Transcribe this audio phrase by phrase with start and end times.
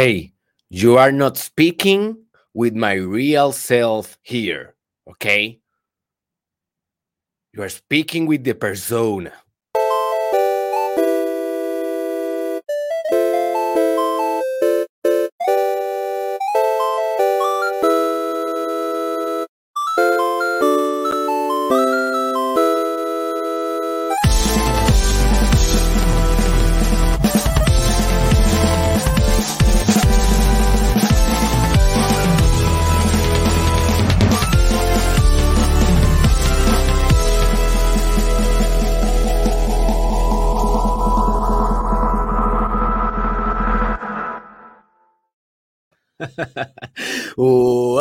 [0.00, 0.32] Hey,
[0.70, 4.74] you are not speaking with my real self here,
[5.06, 5.60] okay?
[7.52, 9.34] You are speaking with the persona.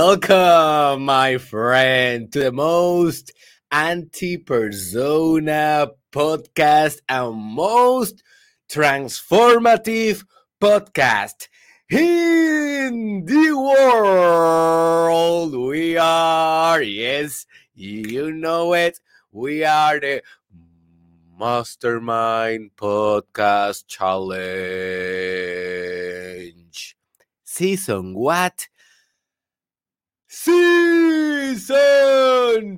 [0.09, 3.31] Welcome, my friend, to the most
[3.71, 8.23] anti persona podcast and most
[8.67, 10.25] transformative
[10.59, 11.47] podcast
[11.91, 15.53] in the world.
[15.53, 17.45] We are, yes,
[17.75, 18.99] you know it,
[19.31, 20.23] we are the
[21.37, 24.25] Mastermind Podcast Challenge.
[27.43, 28.69] Season what?
[30.41, 31.75] Season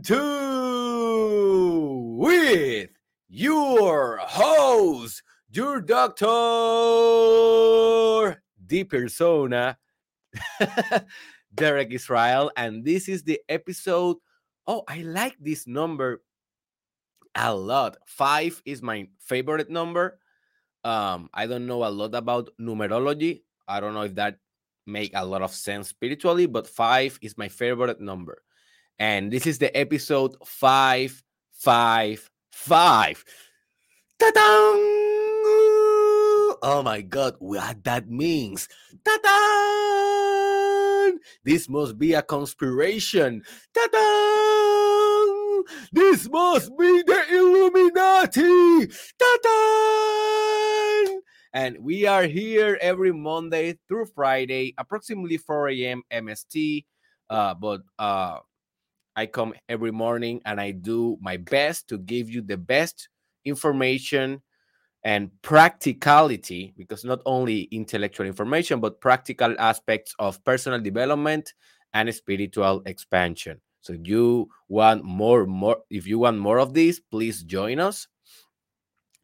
[0.02, 2.90] 2 with
[3.30, 6.26] your host, your doctor,
[8.66, 9.78] the persona,
[11.54, 12.52] Derek Israel.
[12.58, 14.18] And this is the episode.
[14.66, 16.24] Oh, I like this number
[17.36, 17.98] a lot.
[18.08, 20.18] Five is my favorite number.
[20.84, 23.44] Um, I don't know a lot about numerology.
[23.68, 24.40] I don't know if that
[24.86, 28.42] make a lot of sense spiritually, but five is my favorite number.
[29.00, 33.24] And this is the episode five, five, five.
[34.20, 34.42] Ta-da!
[36.64, 38.68] Oh my god, what that means.
[39.04, 39.32] Ta-da!
[41.44, 43.42] This must be a conspiration.
[43.74, 45.64] Ta-da!
[45.92, 48.88] This must be the Illuminati.
[49.18, 49.62] Ta-da!
[51.54, 56.04] And we are here every Monday through Friday, approximately 4 a.m.
[56.12, 56.86] MST.
[57.30, 58.40] Uh, but uh,
[59.16, 63.10] I come every morning and I do my best to give you the best
[63.44, 64.42] information
[65.04, 71.54] and practicality because not only intellectual information but practical aspects of personal development
[71.94, 77.42] and spiritual expansion so you want more more if you want more of this please
[77.44, 78.08] join us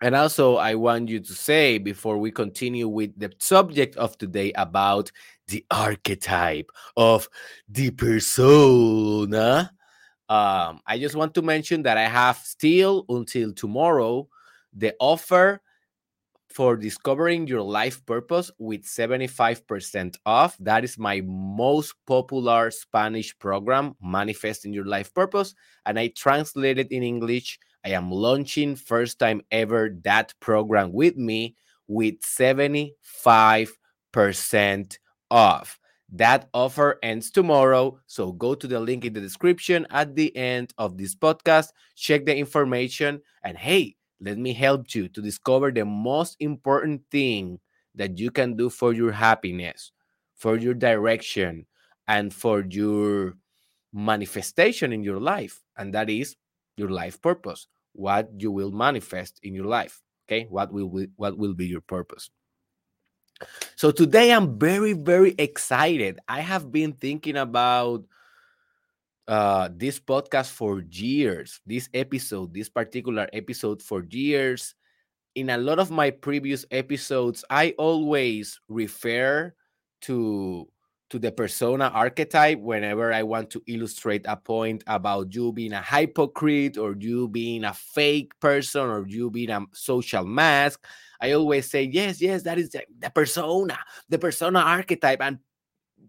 [0.02, 4.52] and also, I want you to say before we continue with the subject of today
[4.54, 5.12] about
[5.48, 7.28] the archetype of
[7.68, 9.72] the persona.
[10.30, 14.28] Um, I just want to mention that I have still until tomorrow
[14.74, 15.62] the offer
[16.50, 20.58] for discovering your life purpose with 75% off.
[20.60, 25.56] That is my most popular Spanish program, Manifesting Your Life Purpose.
[25.86, 31.56] And I translated in English I am launching first time ever that program with me
[31.88, 32.92] with 75%
[35.32, 35.80] off.
[36.12, 37.98] That offer ends tomorrow.
[38.06, 42.26] So go to the link in the description at the end of this podcast, check
[42.26, 47.58] the information, and hey, let me help you to discover the most important thing
[47.96, 49.94] that you can do for your happiness,
[50.36, 51.66] for your direction,
[52.06, 53.36] and for your
[53.94, 55.64] manifestation in your life.
[55.78, 56.36] And that is
[56.76, 57.66] your life purpose
[57.98, 60.46] what you will manifest in your life okay?
[60.50, 62.30] What will be, what will be your purpose.
[63.76, 66.20] So today i'm very very excited.
[66.28, 68.04] I have been thinking about
[69.28, 74.74] uh this podcast for years this episode this particular episode for years.
[75.36, 79.54] In a lot of my previous episodes i always refer
[80.02, 80.68] to
[81.10, 85.82] to the persona archetype whenever I want to illustrate a point about you being a
[85.82, 90.86] hypocrite or you being a fake person or you being a social mask.
[91.22, 93.78] I always say, yes, yes, that is the, the persona,
[94.10, 95.22] the persona archetype.
[95.22, 95.40] And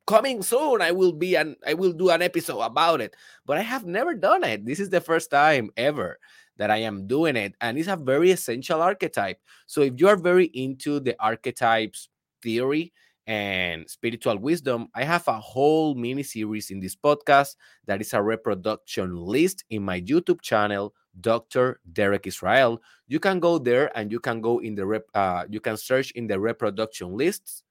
[0.07, 3.15] coming soon, I will be and I will do an episode about it.
[3.47, 4.67] But I have never done it.
[4.67, 6.19] This is the first time ever
[6.57, 7.55] that I am doing it.
[7.61, 9.39] And it's a very essential archetype.
[9.67, 12.09] So if you are very into the archetypes
[12.43, 12.93] theory,
[13.29, 18.23] and spiritual wisdom, I have a whole mini series in this podcast that is a
[18.23, 21.79] reproduction list in my YouTube channel, Dr.
[21.93, 22.81] Derek Israel.
[23.07, 26.11] You can go there and you can go in the rep, uh, you can search
[26.13, 27.63] in the reproduction lists.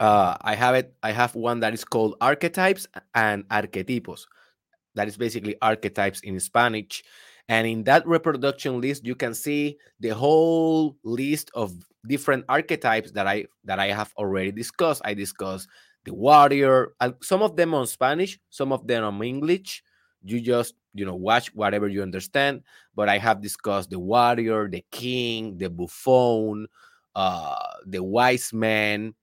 [0.00, 0.92] Uh, I have it.
[1.02, 4.26] I have one that is called archetypes and arquetipos.
[4.96, 7.04] That is basically archetypes in Spanish.
[7.48, 11.72] And in that reproduction list, you can see the whole list of
[12.06, 15.02] different archetypes that I that I have already discussed.
[15.04, 15.68] I discussed
[16.04, 19.82] the warrior, some of them on Spanish, some of them on English.
[20.24, 22.62] You just you know watch whatever you understand.
[22.96, 26.66] But I have discussed the warrior, the king, the buffoon,
[27.14, 29.14] uh, the wise man.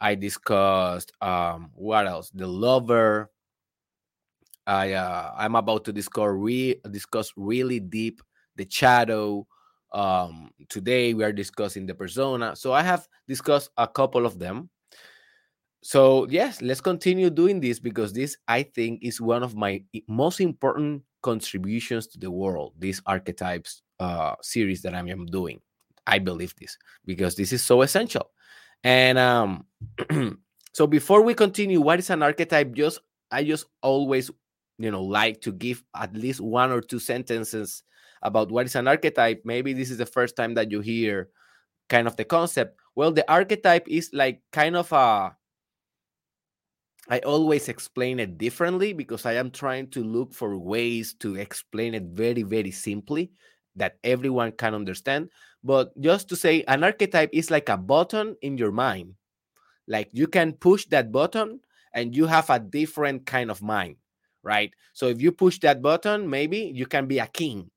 [0.00, 2.30] I discussed um, what else?
[2.30, 3.30] The lover,
[4.66, 8.22] I uh, I'm about to discuss re- discuss really deep
[8.56, 9.46] the shadow.
[9.92, 12.56] Um, today we are discussing the persona.
[12.56, 14.70] So I have discussed a couple of them.
[15.82, 20.40] So yes, let's continue doing this because this I think is one of my most
[20.40, 22.74] important contributions to the world.
[22.78, 25.60] These archetypes uh, series that I am doing.
[26.06, 28.30] I believe this because this is so essential.
[28.84, 29.66] And um,
[30.72, 32.72] so before we continue, what is an archetype?
[32.72, 34.30] Just I just always
[34.78, 37.82] you know like to give at least one or two sentences
[38.22, 41.28] about what is an archetype maybe this is the first time that you hear
[41.88, 45.34] kind of the concept well the archetype is like kind of a
[47.08, 51.94] I always explain it differently because I am trying to look for ways to explain
[51.94, 53.30] it very, very simply
[53.76, 55.30] that everyone can understand.
[55.62, 59.14] But just to say, an archetype is like a button in your mind.
[59.86, 61.60] Like you can push that button
[61.94, 63.96] and you have a different kind of mind
[64.46, 64.72] right?
[64.92, 67.68] So if you push that button, maybe you can be a king.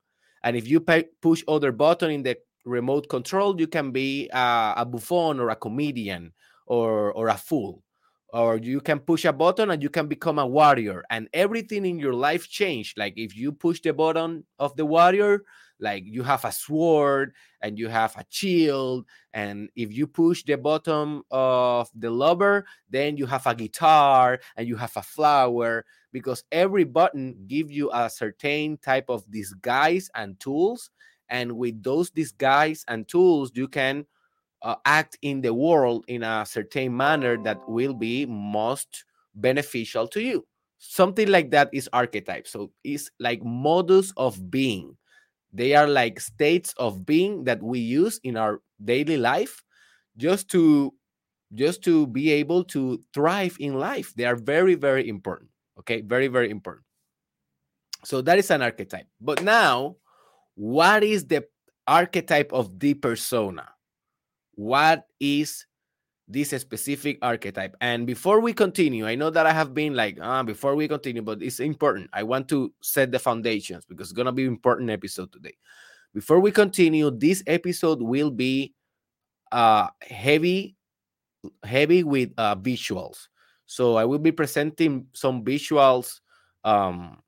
[0.44, 4.74] And if you pay, push other button in the remote control, you can be a,
[4.78, 6.32] a buffoon or a comedian
[6.68, 7.84] or, or a fool.
[8.32, 11.98] Or you can push a button and you can become a warrior, and everything in
[11.98, 12.96] your life changed.
[12.96, 15.42] Like if you push the button of the warrior,
[15.80, 20.58] like you have a sword and you have a shield and if you push the
[20.58, 26.44] bottom of the lover then you have a guitar and you have a flower because
[26.52, 30.90] every button gives you a certain type of disguise and tools
[31.30, 34.06] and with those disguise and tools you can
[34.62, 40.22] uh, act in the world in a certain manner that will be most beneficial to
[40.22, 40.46] you
[40.80, 44.96] something like that is archetype so it's like modus of being
[45.54, 49.64] they are like states of being that we use in our daily life
[50.18, 50.94] just to
[51.54, 54.14] just to be able to thrive in life.
[54.16, 55.50] They are very very important.
[55.80, 56.02] Okay?
[56.02, 56.86] Very very important.
[58.06, 59.08] So that is an archetype.
[59.20, 59.98] But now
[60.56, 61.46] what is the
[61.88, 63.68] archetype of the persona?
[64.56, 65.66] What is
[66.30, 67.76] this specific archetype.
[67.82, 71.24] And before we continue, I know that I have been like, ah, before we continue,
[71.24, 72.10] but it's important.
[72.14, 75.58] I want to set the foundations because it's gonna be important episode today.
[76.14, 78.76] Before we continue, this episode will be
[79.52, 80.76] uh heavy,
[81.64, 83.29] heavy with uh visuals.
[83.70, 86.22] So I will be presenting some visuals
[86.64, 87.22] um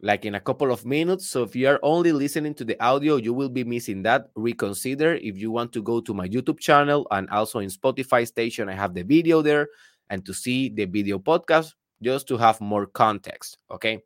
[0.00, 1.28] like in a couple of minutes.
[1.28, 4.28] So if you are only listening to the audio, you will be missing that.
[4.34, 8.70] Reconsider if you want to go to my YouTube channel and also in Spotify station,
[8.70, 9.68] I have the video there
[10.08, 13.58] and to see the video podcast just to have more context.
[13.70, 14.00] Okay.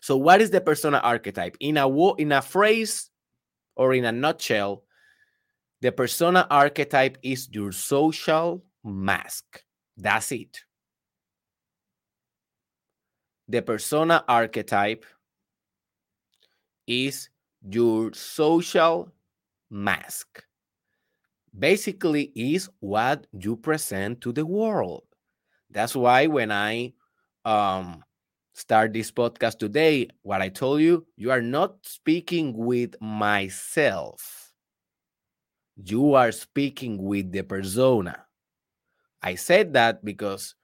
[0.00, 1.56] So what is the persona archetype?
[1.60, 3.08] In a in a phrase
[3.76, 4.82] or in a nutshell,
[5.80, 9.63] the persona archetype is your social mask.
[9.96, 10.64] That's it
[13.48, 15.04] the persona archetype
[16.86, 17.28] is
[17.62, 19.10] your social
[19.70, 20.44] mask.
[21.56, 25.04] Basically, is what you present to the world.
[25.70, 26.94] That's why when I
[27.44, 28.02] um,
[28.54, 34.52] start this podcast today, what I told you, you are not speaking with myself.
[35.76, 38.23] You are speaking with the persona.
[39.24, 40.54] I said that because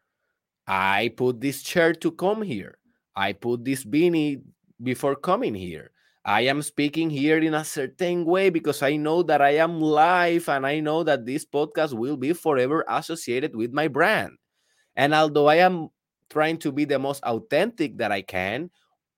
[0.66, 2.76] I put this chair to come here.
[3.16, 4.42] I put this beanie
[4.82, 5.92] before coming here.
[6.26, 10.50] I am speaking here in a certain way because I know that I am live
[10.50, 14.36] and I know that this podcast will be forever associated with my brand.
[14.94, 15.88] And although I am
[16.28, 18.68] trying to be the most authentic that I can,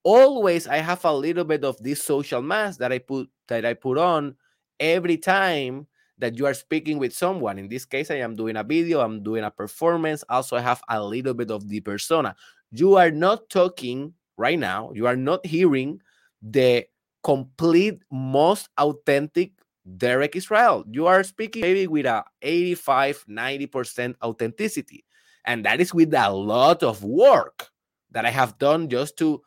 [0.04, 3.75] always I have a little bit of this social mask that I put that I
[3.75, 4.37] put on
[4.78, 5.88] every time
[6.22, 7.58] that you are speaking with someone.
[7.58, 10.22] In this case, I am doing a video, I'm doing a performance.
[10.28, 12.36] Also, I have a little bit of the persona.
[12.70, 16.00] You are not talking right now, you are not hearing
[16.40, 16.86] the
[17.24, 19.50] complete, most authentic
[19.96, 20.84] Derek Israel.
[20.88, 25.04] You are speaking maybe with a 85, 90% authenticity.
[25.44, 27.66] And that is with a lot of work
[28.12, 29.42] that I have done just to,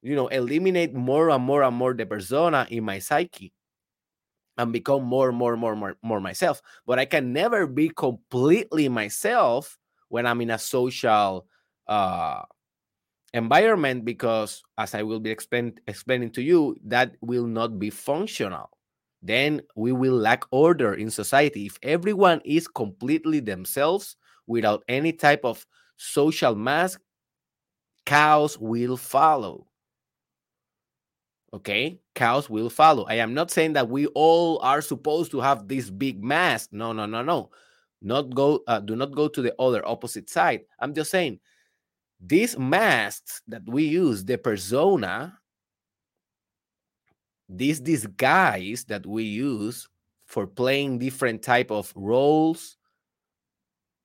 [0.00, 3.52] you know, eliminate more and more and more the persona in my psyche
[4.58, 6.60] and become more, and more, and more, more, more myself.
[6.86, 9.78] But I can never be completely myself
[10.08, 11.46] when I'm in a social
[11.86, 12.42] uh,
[13.32, 18.70] environment because as i will be explain, explaining to you that will not be functional
[19.22, 24.16] then we will lack order in society if everyone is completely themselves
[24.46, 25.64] without any type of
[25.96, 27.00] social mask
[28.04, 29.66] chaos will follow
[31.52, 33.04] okay chaos will follow.
[33.04, 36.92] I am not saying that we all are supposed to have this big mask no
[36.92, 37.50] no no no.
[38.02, 40.62] Not go uh, do not go to the other opposite side.
[40.78, 41.40] I'm just saying
[42.20, 45.38] these masks that we use, the persona,
[47.48, 49.88] this disguise that we use
[50.26, 52.76] for playing different type of roles,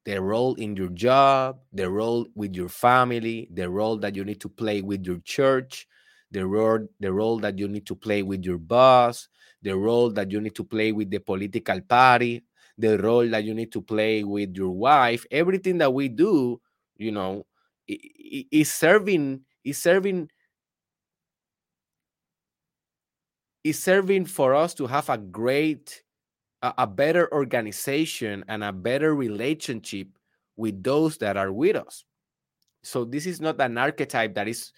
[0.06, 4.42] the role in your job, the role with your family, the role that you need
[4.42, 5.88] to play with your church,
[6.36, 9.30] the role, the role that you need to play with your boss,
[9.62, 12.44] the role that you need to play with the political party,
[12.78, 16.60] the role that you need to play with your wife, everything that we do,
[16.98, 17.46] you know,
[17.88, 20.30] is serving is serving
[23.64, 26.04] is serving for us to have a great
[26.62, 30.10] a, a better organization and a better relationship
[30.58, 32.04] with those that are with us.
[32.84, 34.74] So this is not an archetype that is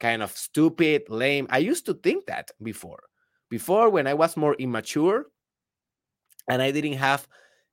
[0.00, 3.02] kind of stupid lame i used to think that before
[3.50, 5.26] before when i was more immature
[6.48, 7.26] and i didn't have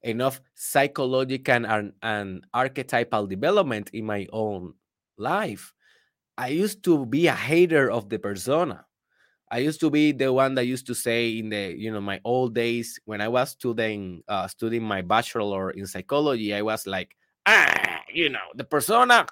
[0.05, 4.73] enough psychological and, and archetypal development in my own
[5.17, 5.73] life.
[6.37, 8.85] I used to be a hater of the persona.
[9.51, 12.19] I used to be the one that used to say in the you know my
[12.25, 16.53] old days when I was studying uh, studying my bachelor in psychology.
[16.53, 17.15] I was like,
[17.45, 19.27] ah, you know, the persona,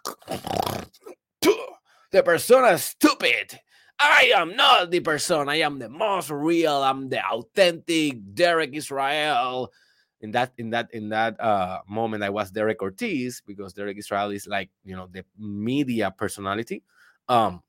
[2.14, 3.60] the persona stupid.
[4.00, 5.52] I am not the persona.
[5.52, 6.84] I am the most real.
[6.84, 9.74] I'm the authentic Derek Israel
[10.22, 14.30] in that in that in that uh, moment I was Derek Ortiz because Derek Israel
[14.30, 16.84] is like you know the media personality.
[17.28, 17.62] Um,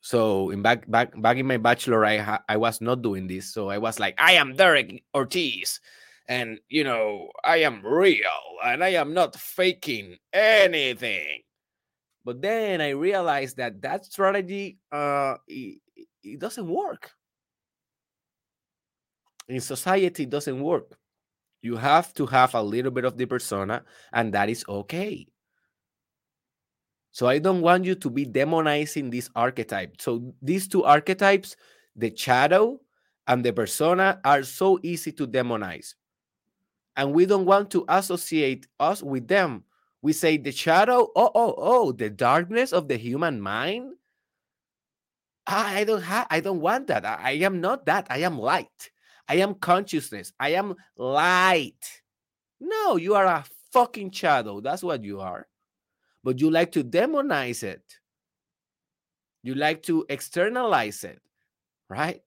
[0.00, 3.54] so in back back back in my bachelor, I ha- I was not doing this.
[3.54, 5.80] So I was like, I am Derek Ortiz,
[6.26, 11.42] and you know I am real, and I am not faking anything.
[12.24, 15.80] But then I realized that that strategy uh it,
[16.22, 17.10] it doesn't work
[19.48, 20.22] in society.
[20.22, 20.98] It doesn't work
[21.62, 25.26] you have to have a little bit of the persona, and that is okay.
[27.12, 30.00] So I don't want you to be demonizing this archetype.
[30.00, 31.56] So these two archetypes,
[31.94, 32.80] the shadow
[33.28, 35.94] and the persona, are so easy to demonize.
[36.96, 39.64] And we don't want to associate us with them.
[40.02, 43.94] We say the shadow, oh, oh, oh, the darkness of the human mind.
[45.46, 47.04] I don't have I don't want that.
[47.04, 48.06] I, I am not that.
[48.10, 48.90] I am light.
[49.28, 50.32] I am consciousness.
[50.38, 52.02] I am light.
[52.60, 54.60] No, you are a fucking shadow.
[54.60, 55.46] That's what you are.
[56.22, 57.82] But you like to demonize it.
[59.42, 61.20] You like to externalize it,
[61.88, 62.22] right?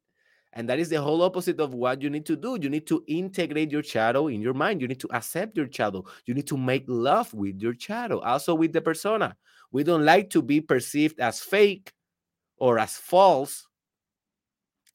[0.55, 2.57] And that is the whole opposite of what you need to do.
[2.61, 4.81] You need to integrate your shadow in your mind.
[4.81, 6.05] You need to accept your shadow.
[6.25, 9.35] You need to make love with your shadow, also with the persona.
[9.71, 11.91] We don't like to be perceived as fake
[12.57, 13.67] or as false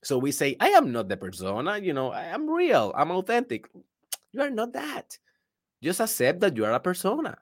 [0.02, 3.68] so we say, I am not the persona, you know, I am real, I'm authentic.
[4.32, 5.18] You are not that.
[5.82, 7.36] Just accept that you are a persona.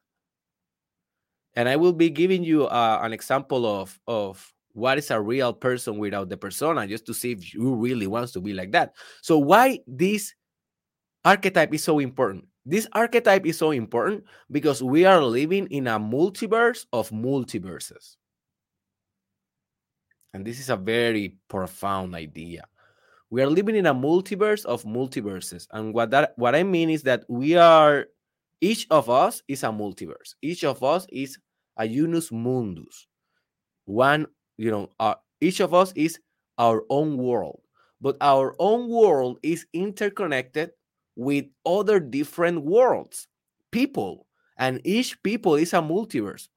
[1.54, 5.52] And I will be giving you uh, an example of, of what is a real
[5.52, 8.94] person without the persona, just to see if you really wants to be like that.
[9.22, 10.34] So why this
[11.24, 12.46] archetype is so important?
[12.64, 18.16] This archetype is so important because we are living in a multiverse of multiverses.
[20.34, 22.64] And this is a very profound idea.
[23.30, 25.66] We are living in a multiverse of multiverses.
[25.72, 28.06] And what that what I mean is that we are
[28.60, 30.34] each of us is a multiverse.
[30.42, 31.38] Each of us is
[31.76, 33.06] a unus mundus.
[33.84, 34.26] One,
[34.58, 36.20] you know, uh, each of us is
[36.58, 37.60] our own world.
[38.00, 40.72] But our own world is interconnected
[41.16, 43.28] with other different worlds,
[43.72, 44.26] people,
[44.58, 46.48] and each people is a multiverse.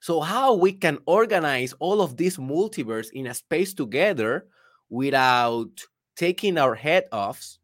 [0.00, 4.46] So how we can organize all of this multiverse in a space together
[4.88, 5.70] without
[6.16, 7.58] taking our head off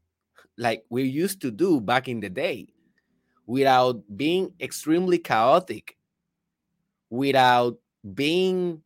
[0.58, 2.68] like we used to do back in the day,
[3.46, 5.96] without being extremely chaotic,
[7.10, 7.78] without
[8.14, 8.82] being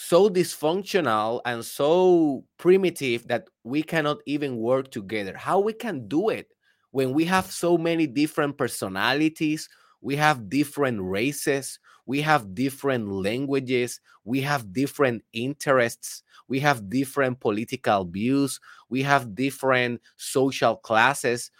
[0.00, 5.36] so dysfunctional and so primitive that we cannot even work together.
[5.36, 6.46] How we can do it
[6.92, 9.68] when we have so many different personalities,
[10.00, 17.40] we have different races, we have different languages, we have different interests, we have different
[17.40, 21.50] political views, we have different social classes.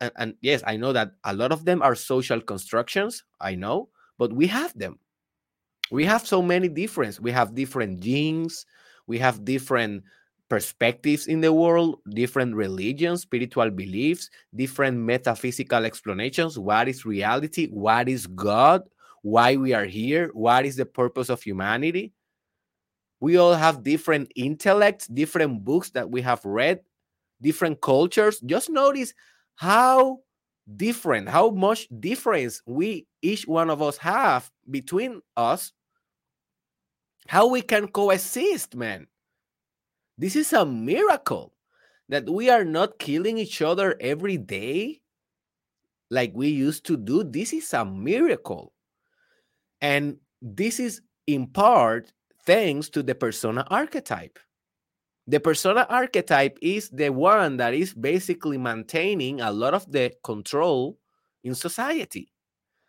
[0.00, 3.90] And, and, yes, I know that a lot of them are social constructions, I know,
[4.16, 4.98] but we have them.
[5.90, 7.20] We have so many different.
[7.20, 8.66] We have different genes.
[9.06, 10.04] We have different
[10.48, 16.58] perspectives in the world, different religions, spiritual beliefs, different metaphysical explanations.
[16.58, 17.68] What is reality?
[17.68, 18.82] What is God?
[19.22, 20.30] Why we are here?
[20.32, 22.12] What is the purpose of humanity?
[23.20, 26.80] We all have different intellects, different books that we have read,
[27.40, 28.38] different cultures.
[28.40, 29.14] Just notice
[29.56, 30.18] how
[30.76, 35.72] different, how much difference we each one of us have between us,
[37.28, 39.06] how we can coexist, man.
[40.16, 41.52] This is a miracle
[42.08, 45.00] that we are not killing each other every day
[46.10, 47.24] like we used to do.
[47.24, 48.72] This is a miracle.
[49.80, 52.12] And this is in part
[52.44, 54.38] thanks to the persona archetype.
[55.26, 60.98] The persona archetype is the one that is basically maintaining a lot of the control
[61.42, 62.32] in society,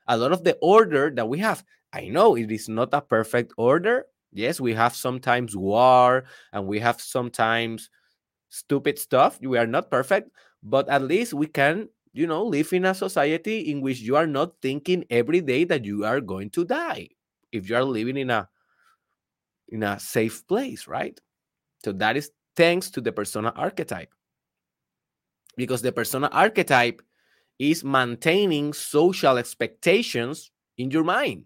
[0.08, 1.64] a lot of the order that we have.
[1.94, 4.06] I know it is not a perfect order.
[4.34, 7.90] Yes, we have sometimes war and we have sometimes
[8.50, 9.40] stupid stuff.
[9.42, 10.32] We are not perfect,
[10.64, 14.28] but at least we can, you know, live in a society in which you are
[14.28, 17.10] not thinking every day that you are going to die
[17.52, 18.50] if you are living in a
[19.70, 21.20] in a safe place, right?
[21.86, 24.10] So that is thanks to the persona archetype.
[25.56, 27.04] Because the persona archetype
[27.60, 30.50] is maintaining social expectations
[30.80, 31.46] in your mind.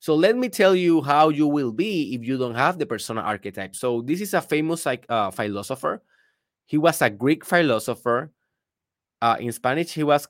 [0.00, 3.22] So let me tell you how you will be if you don't have the persona
[3.22, 3.74] archetype.
[3.74, 6.02] So this is a famous like uh, philosopher.
[6.66, 8.30] He was a Greek philosopher.
[9.22, 10.28] Uh, in Spanish, he was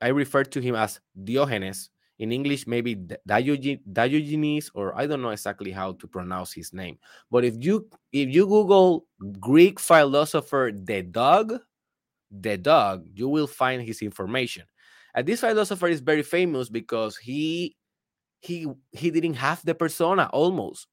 [0.00, 2.94] I refer to him as Diogenes in English, maybe
[3.26, 6.98] Diogenes, or I don't know exactly how to pronounce his name.
[7.30, 9.06] But if you if you Google
[9.40, 11.58] Greek philosopher the dog,
[12.30, 14.64] the dog, you will find his information.
[15.14, 17.76] And this philosopher is very famous because he
[18.40, 20.86] he he didn't have the persona almost.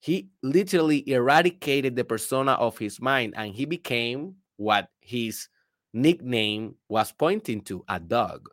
[0.00, 5.48] He literally eradicated the persona of his mind and he became what his
[5.92, 8.48] nickname was pointing to a dog.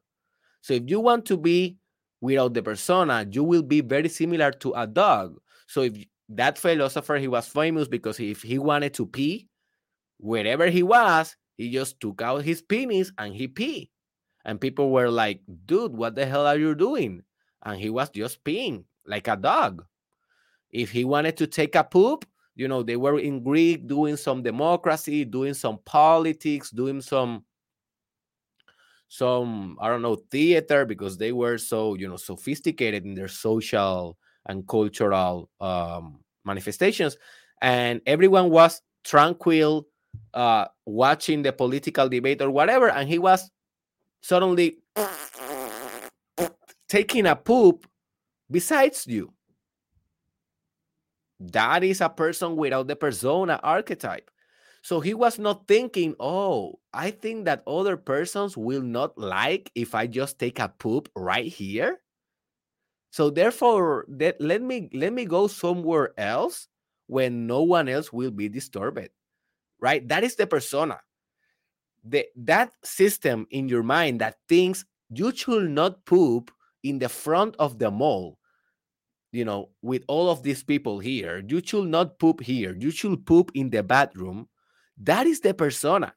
[0.67, 1.77] So if you want to be
[2.19, 5.39] without the persona, you will be very similar to a dog.
[5.65, 5.93] So if
[6.27, 9.47] that philosopher, he was famous because if he wanted to pee,
[10.17, 13.91] wherever he was, he just took out his penis and he pee.
[14.43, 17.21] And people were like, dude, what the hell are you doing?
[17.63, 19.85] And he was just peeing like a dog.
[20.69, 24.43] If he wanted to take a poop, you know, they were in Greek doing some
[24.43, 27.45] democracy, doing some politics, doing some
[29.09, 34.17] some i don't know theater because they were so you know sophisticated in their social
[34.47, 37.17] and cultural um, manifestations.
[37.61, 39.87] And everyone was tranquil
[40.33, 43.51] uh, watching the political debate or whatever and he was
[44.21, 44.79] suddenly
[46.89, 47.85] taking a poop
[48.49, 49.31] besides you.
[51.39, 54.31] That is a person without the persona archetype
[54.81, 59.95] so he was not thinking, oh, I think that other persons will not like if
[59.95, 61.99] I just take a poop right here.
[63.11, 66.67] So therefore, that let me let me go somewhere else
[67.07, 69.09] when no one else will be disturbed.
[69.79, 70.07] Right?
[70.07, 70.99] That is the persona.
[72.03, 76.51] The, that system in your mind that thinks you should not poop
[76.83, 78.39] in the front of the mall
[79.31, 82.75] you know, with all of these people here, you should not poop here.
[82.75, 84.47] You should poop in the bathroom
[85.03, 86.13] that is the persona.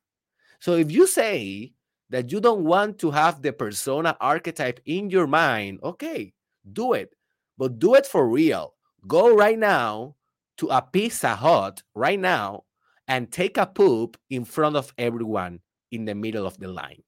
[0.60, 1.72] So if you say
[2.10, 6.32] that you don't want to have the persona archetype in your mind, okay,
[6.72, 7.14] do it,
[7.56, 8.74] but do it for real.
[9.06, 10.16] Go right now
[10.58, 12.64] to a Pizza Hut right now
[13.08, 17.02] and take a poop in front of everyone in the middle of the line.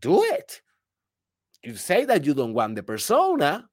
[0.00, 0.60] Do it.
[1.62, 3.68] You say that you don't want the persona,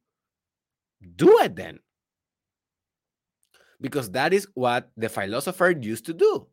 [1.15, 1.80] do it then
[3.81, 6.47] because that is what the philosopher used to do.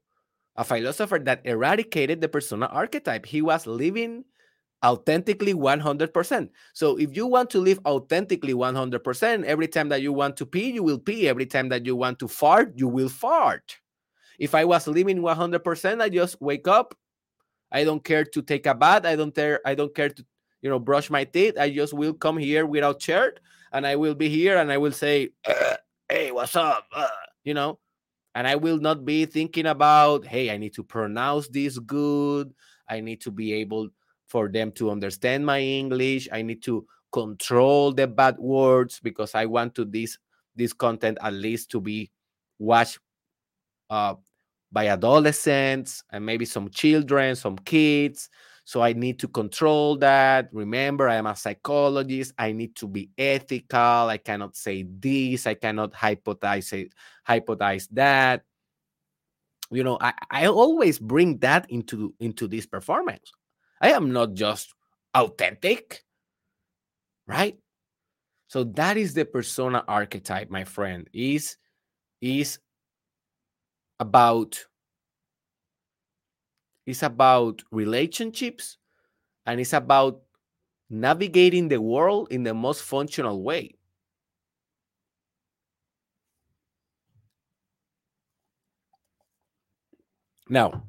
[0.57, 3.27] A philosopher that eradicated the persona archetype.
[3.27, 4.25] He was living
[4.85, 6.49] authentically 100%.
[6.75, 10.71] So if you want to live authentically 100%, every time that you want to pee,
[10.71, 11.29] you will pee.
[11.29, 13.79] Every time that you want to fart, you will fart.
[14.39, 16.95] If I was living 100%, I just wake up.
[17.73, 19.07] I don't care to take a bath.
[19.07, 19.61] I don't care.
[19.65, 20.25] I don't care to,
[20.63, 21.59] you know, brush my teeth.
[21.59, 23.41] I just will come here without shirt,
[23.73, 25.31] and I will be here, and I will say,
[26.09, 26.87] hey, what's up?
[26.95, 27.09] Uh,
[27.45, 27.79] you know,
[28.35, 32.53] and I will not be thinking about, hey, I need to pronounce this good.
[32.89, 33.89] I need to be able
[34.27, 36.29] for them to understand my English.
[36.33, 40.19] I need to control the bad words because I want to this
[40.57, 42.11] this content at least to be
[42.59, 42.99] watched
[43.91, 44.15] uh,
[44.71, 48.29] by adolescents and maybe some children, some kids.
[48.65, 50.49] So I need to control that.
[50.53, 52.33] Remember, I am a psychologist.
[52.39, 54.09] I need to be ethical.
[54.09, 55.47] I cannot say this.
[55.47, 56.91] I cannot hypothesize
[57.29, 58.43] hypothesize that.
[59.71, 63.33] You know, I, I always bring that into into this performance.
[63.81, 64.73] I am not just
[65.15, 66.03] authentic,
[67.27, 67.59] right?
[68.49, 71.09] So that is the persona archetype, my friend.
[71.13, 71.57] Is
[72.23, 72.59] is
[74.01, 74.65] about
[76.87, 78.79] it's about relationships
[79.47, 80.23] and it's about
[80.91, 83.75] navigating the world in the most functional way.
[90.49, 90.85] Now,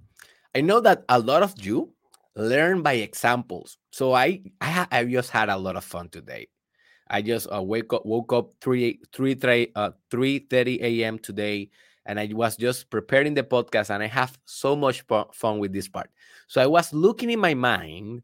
[0.56, 1.94] I know that a lot of you
[2.36, 3.78] learn by examples.
[3.92, 6.48] So I I, I just had a lot of fun today.
[7.10, 11.20] I just uh, wake up woke up 3 3 3 uh 3 30 a.m.
[11.20, 11.70] today
[12.06, 15.88] and I was just preparing the podcast and I have so much fun with this
[15.88, 16.10] part.
[16.48, 18.22] So I was looking in my mind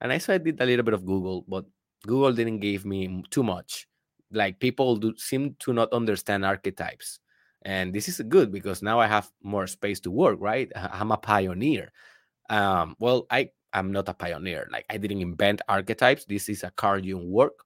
[0.00, 1.64] and I saw I did a little bit of Google, but
[2.06, 3.86] Google didn't give me too much.
[4.32, 7.20] Like people do seem to not understand archetypes.
[7.64, 10.70] And this is good because now I have more space to work, right?
[10.74, 11.92] I'm a pioneer.
[12.50, 14.68] Um, well, I I'm not a pioneer.
[14.72, 16.24] Like I didn't invent archetypes.
[16.24, 17.64] This is a Carl Jung work.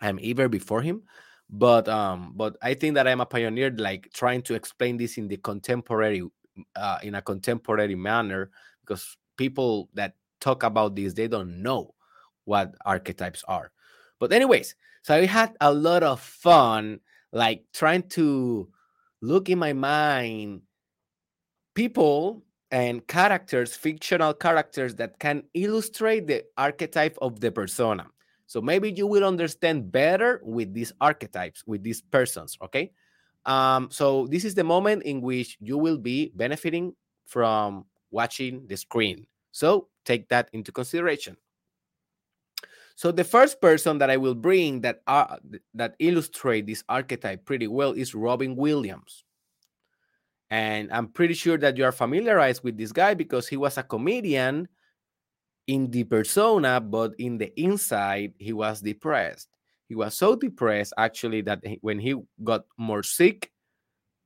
[0.00, 1.02] I'm either before him,
[1.50, 5.28] but um but i think that i'm a pioneer like trying to explain this in
[5.28, 6.22] the contemporary
[6.76, 11.94] uh, in a contemporary manner because people that talk about this they don't know
[12.44, 13.70] what archetypes are.
[14.18, 17.00] But anyways so i had a lot of fun
[17.32, 18.68] like trying to
[19.20, 20.62] look in my mind
[21.74, 28.06] people and characters fictional characters that can illustrate the archetype of the persona
[28.48, 32.90] so maybe you will understand better with these archetypes, with these persons, okay?
[33.44, 38.76] Um, so this is the moment in which you will be benefiting from watching the
[38.78, 39.26] screen.
[39.52, 41.36] So take that into consideration.
[42.96, 45.36] So the first person that I will bring that uh,
[45.74, 49.24] that illustrate this archetype pretty well is Robin Williams.
[50.50, 53.82] And I'm pretty sure that you are familiarized with this guy because he was a
[53.82, 54.68] comedian
[55.68, 59.48] in the persona, but in the inside, he was depressed.
[59.88, 63.52] He was so depressed actually that he, when he got more sick,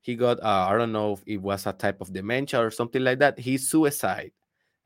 [0.00, 3.02] he got uh, I don't know if it was a type of dementia or something
[3.04, 3.38] like that.
[3.38, 4.32] He suicide,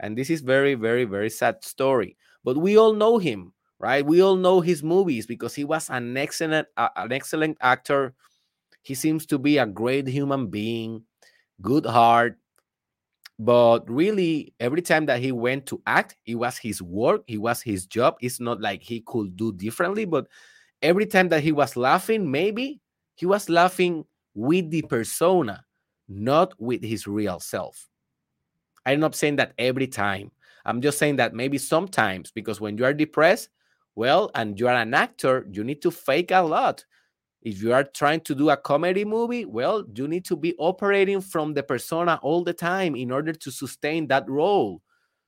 [0.01, 2.17] and this is very very very sad story.
[2.45, 4.05] But we all know him, right?
[4.05, 8.15] We all know his movies because he was an excellent uh, an excellent actor.
[8.83, 11.05] He seems to be a great human being,
[11.63, 12.39] good heart,
[13.39, 17.61] but really every time that he went to act it was his work it was
[17.61, 18.17] his job.
[18.21, 20.27] It's not like he could do differently but
[20.83, 22.81] every time that he was laughing maybe
[23.15, 25.65] he was laughing with the persona
[26.09, 27.89] not with his real self.
[28.85, 30.31] I'm not saying that every time.
[30.65, 33.51] I'm just saying that maybe sometimes because when you are depressed
[33.95, 36.85] well and you are an actor you need to fake a lot
[37.47, 41.21] if you are trying to do a comedy movie, well, you need to be operating
[41.21, 44.83] from the persona all the time in order to sustain that role.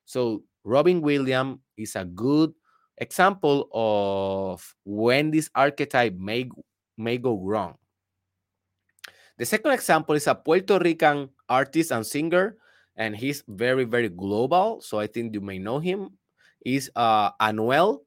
[0.04, 2.52] So, Robin Williams is a good
[2.96, 6.50] example of when this archetype may,
[6.96, 7.76] may go wrong.
[9.36, 12.56] The second example is a Puerto Rican artist and singer,
[12.96, 14.80] and he's very, very global.
[14.80, 16.18] So I think you may know him.
[16.66, 18.00] Is uh, Anuel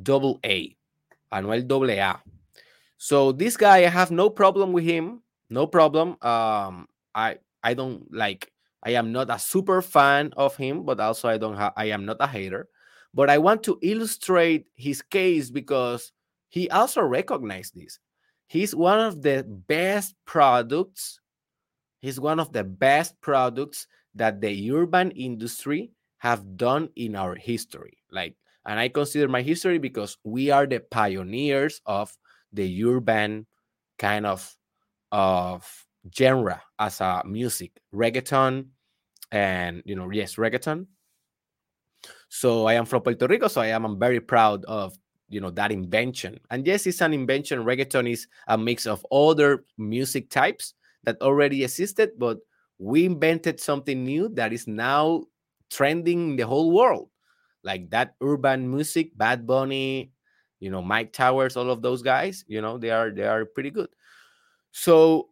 [0.00, 0.76] Double A,
[1.32, 2.22] Anuel Double A.
[2.98, 5.22] So this guy, I have no problem with him.
[5.50, 6.16] No problem.
[6.20, 8.52] Um, I I don't like.
[8.82, 11.72] I am not a super fan of him, but also I don't have.
[11.76, 12.68] I am not a hater.
[13.14, 16.12] But I want to illustrate his case because
[16.50, 17.98] he also recognized this.
[18.48, 21.20] He's one of the best products.
[22.00, 27.98] He's one of the best products that the urban industry have done in our history.
[28.10, 32.16] Like, and I consider my history because we are the pioneers of
[32.52, 33.46] the urban
[33.98, 34.54] kind of
[35.12, 38.66] of genre as a music reggaeton
[39.32, 40.86] and you know yes reggaeton.
[42.28, 44.96] So i am from puerto rico so i am I'm very proud of
[45.28, 46.40] you know that invention.
[46.50, 47.64] And yes it's an invention.
[47.64, 52.38] Reggaeton is a mix of other music types that already existed but
[52.78, 55.24] we invented something new that is now
[55.70, 57.10] trending in the whole world.
[57.64, 60.12] Like that urban music bad bunny
[60.60, 63.70] you know Myke Towers, all of those guys, you know they are they are pretty
[63.70, 63.88] good.
[64.72, 65.28] So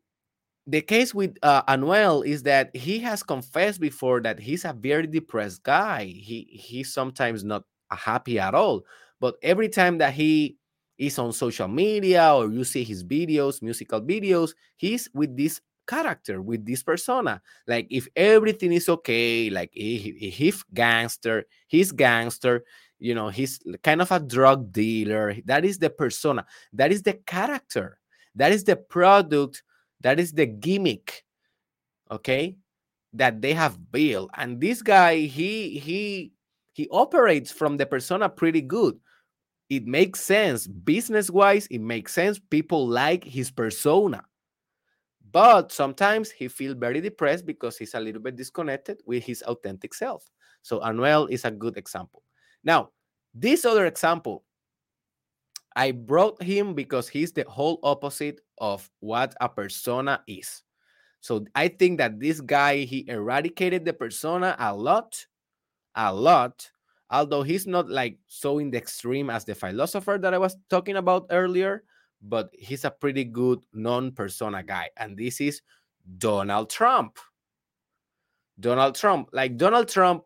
[0.67, 5.07] the case with uh, Anuel is that he has confessed before that he's a very
[5.07, 6.05] depressed guy.
[6.05, 8.85] He he's sometimes not happy at all.
[9.21, 10.57] But every time that he
[10.99, 16.43] is on social media or you see his videos, musical videos, he's with this character
[16.43, 17.41] with this persona.
[17.67, 22.65] Like if everything is okay, like if he's gangster, he's gangster,
[22.99, 25.37] you know, he's kind of a drug dealer.
[25.45, 26.47] That is the persona.
[26.73, 27.99] That is the character.
[28.35, 29.63] That is the product.
[30.01, 31.25] That is the gimmick.
[32.11, 32.57] Okay,
[33.15, 34.31] that they have built.
[34.35, 36.33] And this guy, he he
[36.73, 38.99] he operates from the persona pretty good.
[39.69, 41.67] It makes sense business wise.
[41.67, 42.39] It makes sense.
[42.39, 44.23] People like his persona
[45.37, 49.93] but sometimes he feels very depressed because he's a little bit disconnected with his authentic
[49.93, 50.31] self.
[50.63, 52.23] So Anuel is a good example.
[52.65, 52.91] Now,
[53.35, 54.45] this other example,
[55.75, 60.63] I brought him because he's the whole opposite of what a persona is.
[61.21, 65.27] So I think that this guy, he eradicated the persona a lot,
[65.95, 66.71] a lot,
[67.11, 70.97] although he's not like so in the extreme as the philosopher that I was talking
[70.97, 71.83] about earlier
[72.23, 74.91] but he's a pretty good non persona guy.
[74.97, 75.63] And this is
[76.19, 77.19] Donald Trump.
[78.59, 80.25] Donald Trump, like Donald Trump,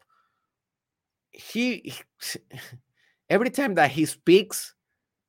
[1.32, 1.94] he,
[3.30, 4.74] every time that he speaks,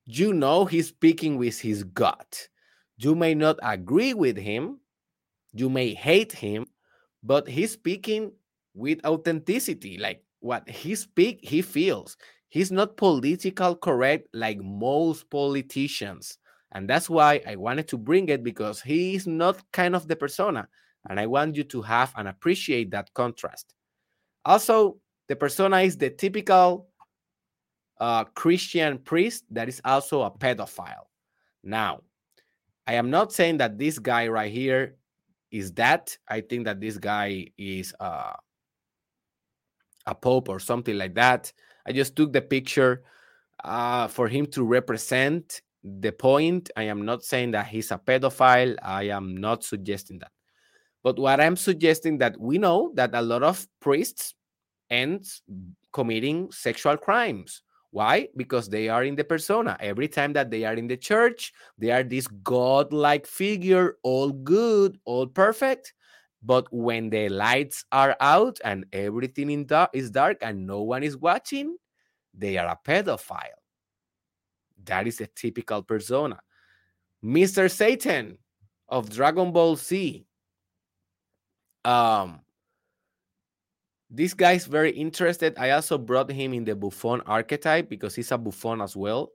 [0.05, 2.47] you know he's speaking with his gut.
[2.97, 4.79] You may not agree with him,
[5.53, 6.65] you may hate him,
[7.23, 8.31] but he's speaking
[8.73, 9.97] with authenticity.
[9.97, 12.17] Like what he speak, he feels.
[12.49, 16.37] He's not political correct like most politicians.
[16.73, 20.15] And that's why I wanted to bring it because he is not kind of the
[20.15, 20.67] persona.
[21.09, 23.73] And I want you to have and appreciate that contrast.
[24.45, 24.97] Also,
[25.31, 26.89] the persona is the typical
[28.01, 31.07] uh, Christian priest that is also a pedophile.
[31.63, 32.01] Now,
[32.85, 34.97] I am not saying that this guy right here
[35.49, 36.17] is that.
[36.27, 38.33] I think that this guy is uh,
[40.05, 41.53] a pope or something like that.
[41.85, 43.03] I just took the picture
[43.63, 46.69] uh, for him to represent the point.
[46.75, 48.75] I am not saying that he's a pedophile.
[48.83, 50.31] I am not suggesting that.
[51.03, 54.35] But what I'm suggesting that we know that a lot of priests
[54.91, 55.25] end
[55.91, 57.63] committing sexual crimes.
[57.91, 58.29] Why?
[58.37, 59.75] Because they are in the persona.
[59.79, 64.97] Every time that they are in the church, they are this godlike figure, all good,
[65.03, 65.93] all perfect.
[66.43, 71.03] But when the lights are out and everything in dark is dark and no one
[71.03, 71.77] is watching,
[72.33, 73.59] they are a pedophile.
[74.85, 76.39] That is a typical persona.
[77.23, 77.69] Mr.
[77.69, 78.37] Satan
[78.89, 80.25] of Dragon Ball Z.
[81.83, 82.41] Um,
[84.11, 85.57] this guy is very interested.
[85.57, 89.31] I also brought him in the Buffon archetype because he's a Buffon as well.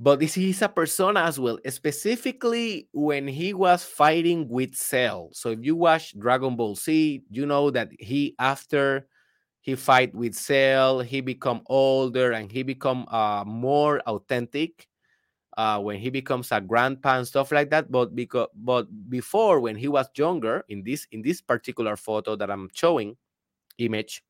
[0.00, 5.30] But this he's a persona as well, specifically when he was fighting with Cell.
[5.32, 9.06] So if you watch Dragon Ball Z, you know that he after
[9.60, 14.88] he fight with Cell, he become older and he become uh, more authentic
[15.56, 17.92] uh, when he becomes a grandpa and stuff like that.
[17.92, 22.50] But because but before when he was younger, in this in this particular photo that
[22.50, 23.16] I'm showing
[23.78, 24.22] image,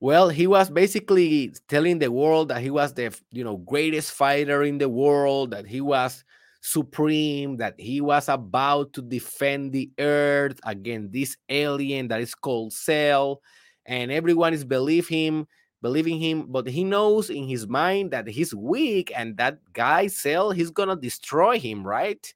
[0.00, 4.62] well, he was basically telling the world that he was the you know greatest fighter
[4.62, 6.24] in the world, that he was
[6.60, 12.72] supreme, that he was about to defend the earth against this alien that is called
[12.72, 13.40] Cell,
[13.86, 15.46] and everyone is believe him,
[15.82, 20.50] believing him, but he knows in his mind that he's weak and that guy Cell
[20.50, 22.34] he's gonna destroy him, right?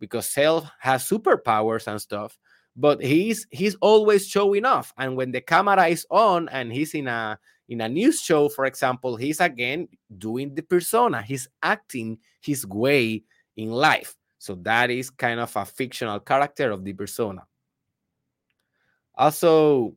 [0.00, 2.38] Because Cell has superpowers and stuff.
[2.76, 7.08] But he's he's always showing off, and when the camera is on and he's in
[7.08, 11.22] a in a news show, for example, he's again doing the persona.
[11.22, 13.24] He's acting his way
[13.56, 14.14] in life.
[14.38, 17.42] So that is kind of a fictional character of the persona.
[19.14, 19.96] Also,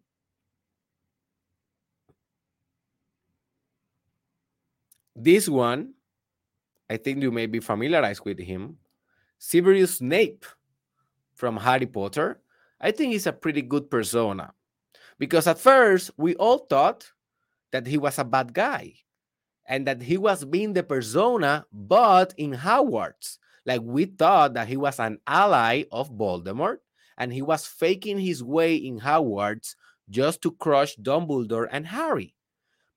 [5.15, 5.93] this one,
[6.89, 8.77] I think you may be familiarized with him.
[9.37, 10.45] Severus Snape
[11.35, 12.39] from Harry Potter.
[12.81, 14.53] I think he's a pretty good persona
[15.17, 17.11] because at first we all thought
[17.71, 18.93] that he was a bad guy
[19.67, 23.37] and that he was being the persona, but in Hogwarts.
[23.65, 26.77] Like we thought that he was an ally of Voldemort
[27.17, 29.75] and he was faking his way in Hogwarts
[30.09, 32.33] just to crush Dumbledore and Harry.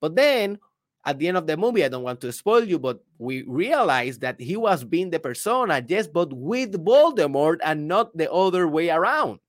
[0.01, 0.59] But then
[1.05, 4.21] at the end of the movie, I don't want to spoil you, but we realized
[4.21, 8.89] that he was being the persona, yes, but with Voldemort and not the other way
[8.89, 9.39] around.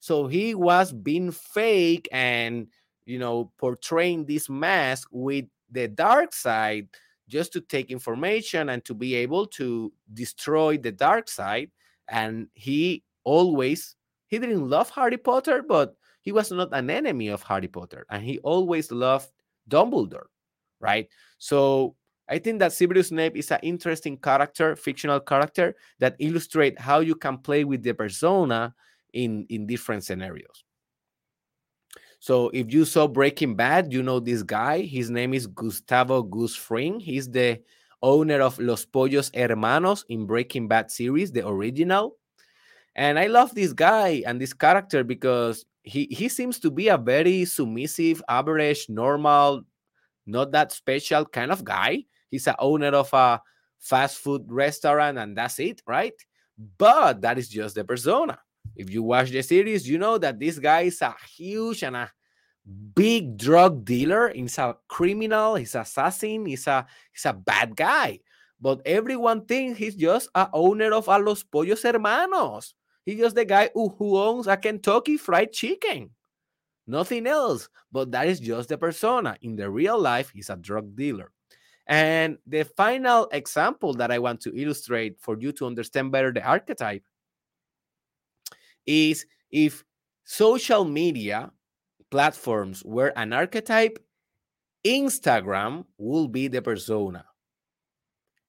[0.00, 2.68] So he was being fake and,
[3.04, 6.88] you know, portraying this mask with the dark side
[7.28, 11.70] just to take information and to be able to destroy the dark side.
[12.08, 13.96] And he always,
[14.28, 18.06] he didn't love Harry Potter, but he was not an enemy of Harry Potter.
[18.10, 19.30] And he always loved
[19.68, 20.26] Dumbledore,
[20.80, 21.08] right?
[21.38, 21.96] So
[22.28, 27.14] I think that Severus Snape is an interesting character, fictional character that illustrate how you
[27.14, 28.74] can play with the persona
[29.18, 30.64] in in different scenarios.
[32.20, 34.82] So if you saw Breaking Bad, you know this guy.
[34.82, 36.98] His name is Gustavo Gus Fring.
[36.98, 37.60] He's the
[38.02, 42.16] owner of Los Pollos Hermanos in Breaking Bad series, the original.
[42.94, 46.98] And I love this guy and this character because he, he seems to be a
[46.98, 49.62] very submissive, average, normal,
[50.26, 52.04] not that special kind of guy.
[52.30, 53.40] He's a owner of a
[53.78, 56.18] fast food restaurant and that's it, right?
[56.78, 58.38] But that is just the persona.
[58.76, 62.10] If you watch the series, you know that this guy is a huge and a
[62.94, 64.32] big drug dealer.
[64.34, 65.56] He's a criminal.
[65.56, 66.46] He's an assassin.
[66.46, 68.20] He's a he's a bad guy.
[68.60, 72.74] But everyone thinks he's just a owner of a Los Pollos Hermanos.
[73.04, 76.10] He's just the guy who, who owns a Kentucky Fried Chicken.
[76.86, 77.68] Nothing else.
[77.92, 79.36] But that is just the persona.
[79.42, 81.30] In the real life, he's a drug dealer.
[81.86, 86.42] And the final example that I want to illustrate for you to understand better the
[86.42, 87.02] archetype
[88.88, 89.84] is if
[90.24, 91.52] social media
[92.10, 93.98] platforms were an archetype,
[94.84, 97.24] Instagram will be the persona.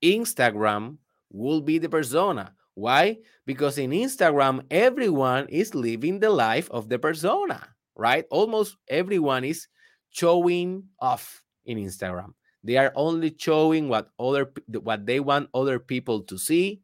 [0.01, 0.97] Instagram
[1.29, 2.53] will be the persona.
[2.73, 3.17] Why?
[3.45, 8.25] Because in Instagram, everyone is living the life of the persona, right?
[8.31, 9.67] Almost everyone is
[10.09, 12.33] showing off in Instagram.
[12.63, 16.81] They are only showing what other what they want other people to see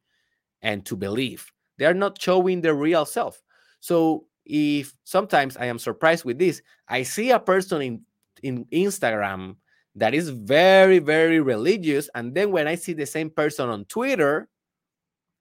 [0.61, 1.51] and to believe.
[1.77, 3.41] They are not showing their real self.
[3.85, 8.01] So if sometimes I am surprised with this, I see a person in
[8.41, 9.57] in Instagram
[9.93, 14.49] that is very very religious, and then when I see the same person on Twitter,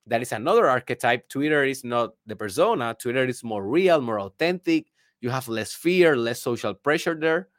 [0.05, 1.27] that is another archetype.
[1.27, 2.93] Twitter is not the persona.
[2.93, 4.93] Twitter is more real, more authentic.
[5.21, 7.49] You have less fear, less social pressure there.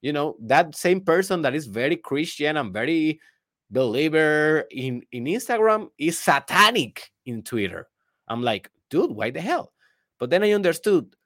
[0.00, 3.20] You know that same person that is very Christian and very
[3.68, 7.92] believer in in Instagram is satanic in Twitter.
[8.26, 9.76] I'm like, dude, why the hell?
[10.20, 11.16] But then I understood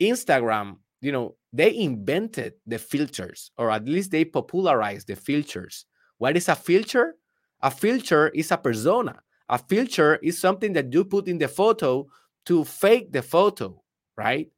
[0.00, 5.86] Instagram, you know, they invented the filters, or at least they popularized the filters.
[6.18, 7.16] What is a filter?
[7.62, 9.20] A filter is a persona.
[9.48, 12.06] A filter is something that you put in the photo
[12.46, 13.82] to fake the photo,
[14.16, 14.50] right?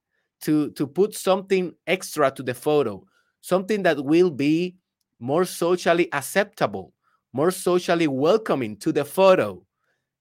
[0.43, 3.05] To, to put something extra to the photo,
[3.41, 4.77] something that will be
[5.21, 6.93] more socially acceptable,
[7.33, 9.64] more socially welcoming to the photo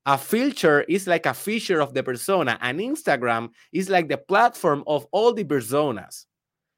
[0.05, 4.83] a filter is like a feature of the persona and instagram is like the platform
[4.85, 6.25] of all the personas.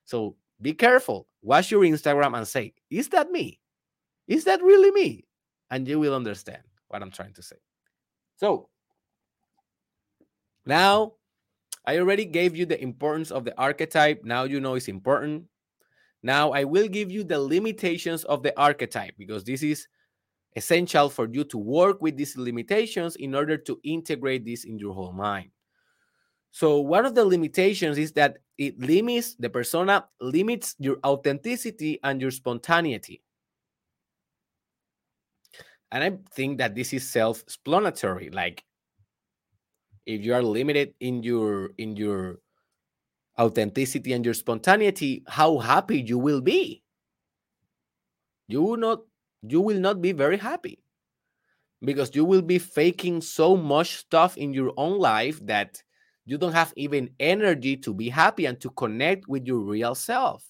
[0.05, 1.27] So be careful.
[1.41, 3.59] Watch your instagram and say is that me?
[4.27, 5.25] Is that really me?
[5.71, 7.57] And you will understand what i'm trying to say.
[8.37, 8.69] So
[10.65, 11.13] now
[11.85, 14.23] i already gave you the importance of the archetype.
[14.23, 15.45] Now you know it's important.
[16.21, 19.87] Now i will give you the limitations of the archetype because this is
[20.55, 24.93] essential for you to work with these limitations in order to integrate this in your
[24.93, 25.49] whole mind.
[26.51, 32.21] So, one of the limitations is that it limits the persona, limits your authenticity and
[32.21, 33.21] your spontaneity.
[35.91, 38.29] And I think that this is self-explanatory.
[38.29, 38.63] Like,
[40.05, 42.39] if you are limited in your in your
[43.37, 46.83] authenticity and your spontaneity, how happy you will be.
[48.47, 49.01] You will not
[49.51, 50.79] you will not be very happy
[51.83, 55.81] because you will be faking so much stuff in your own life that
[56.25, 60.43] you don't have even energy to be happy and to connect with your real self.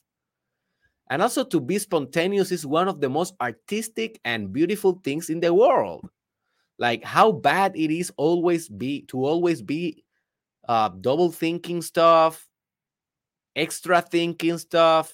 [1.09, 5.39] And also to be spontaneous is one of the most artistic and beautiful things in
[5.39, 6.07] the world.
[6.79, 10.03] Like how bad it is always be to always be
[10.67, 12.47] uh, double thinking stuff,
[13.55, 15.13] extra thinking stuff,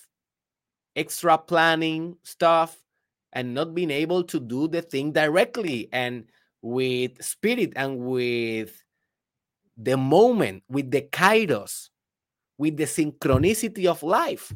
[0.95, 2.80] extra planning stuff
[3.33, 6.25] and not being able to do the thing directly and
[6.61, 8.83] with spirit and with
[9.77, 11.89] the moment, with the kairos,
[12.57, 14.53] with the synchronicity of life.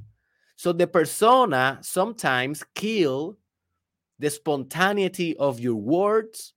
[0.56, 3.38] So the persona sometimes kill
[4.20, 6.54] the spontaneity of your words,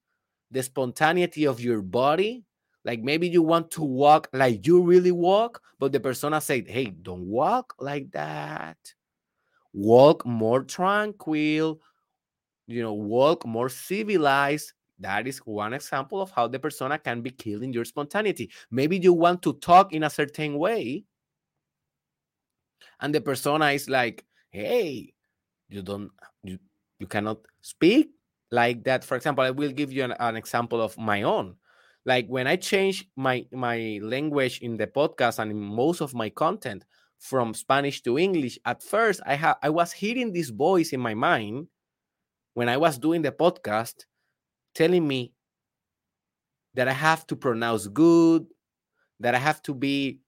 [0.51, 2.45] the spontaneity of your body.
[2.85, 6.87] Like maybe you want to walk like you really walk, but the persona said, "Hey,
[6.87, 8.79] don't walk like that.
[9.73, 11.81] Walk more tranquil,
[12.69, 14.75] you know, walk more civilized.
[15.01, 18.51] That is one example of how the persona can be killing your spontaneity.
[18.71, 21.05] Maybe you want to talk in a certain way,
[23.01, 25.15] and the persona is like, hey,
[25.69, 26.11] you don't,
[26.43, 26.59] you,
[26.99, 28.11] you cannot speak
[28.51, 29.05] like that.
[29.05, 31.57] For example, I will give you an, an example of my own.
[32.05, 36.31] Like when I change my my language in the podcast and in most of my
[36.31, 36.87] content
[37.19, 41.15] from Spanish to English, at first I have I was hearing this voice in my
[41.15, 41.69] mind
[42.59, 44.03] when I was doing the podcast
[44.75, 45.33] telling me
[46.75, 48.49] that I have to pronounce good,
[49.21, 50.19] that I have to be,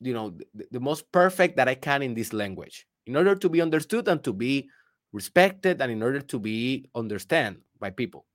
[0.00, 3.48] you know, the, the most perfect that I can in this language in order to
[3.48, 4.68] be understood and to be
[5.10, 8.26] respected and in order to be understand by people.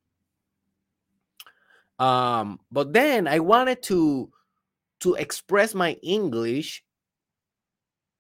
[1.99, 4.29] Um, but then I wanted to
[5.07, 6.84] to express my English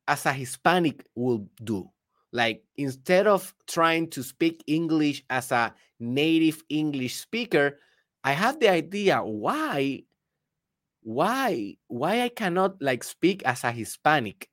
[0.07, 1.91] as a Hispanic would do.
[2.31, 7.79] Like instead of trying to speak English as a native English speaker,
[8.23, 10.03] I have the idea why
[11.03, 14.49] why why I cannot like speak as a Hispanic.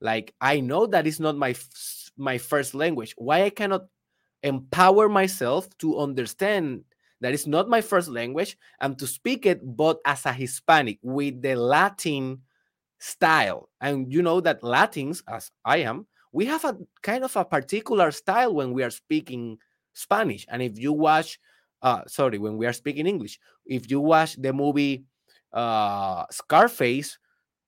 [0.00, 1.54] Like I know that is not my
[2.16, 3.14] my first language.
[3.16, 3.86] Why I cannot
[4.42, 6.84] empower myself to understand
[7.20, 11.42] that is not my first language and to speak it but as a Hispanic with
[11.42, 12.40] the Latin
[12.98, 13.68] style.
[13.80, 18.10] And you know that Latins, as I am, we have a kind of a particular
[18.10, 19.58] style when we are speaking
[19.92, 20.46] Spanish.
[20.48, 21.38] And if you watch,
[21.82, 25.04] uh, sorry, when we are speaking English, if you watch the movie
[25.52, 27.18] uh, Scarface,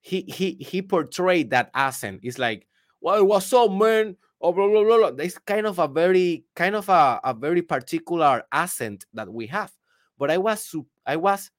[0.00, 2.20] he he he portrayed that accent.
[2.22, 2.66] It's like,
[3.00, 4.16] well, what's up, man?
[4.40, 5.24] Oh, blah, blah, blah, blah.
[5.24, 9.72] It's kind of a very kind of a, a very particular accent that we have.
[10.18, 10.74] But I was
[11.06, 11.50] I was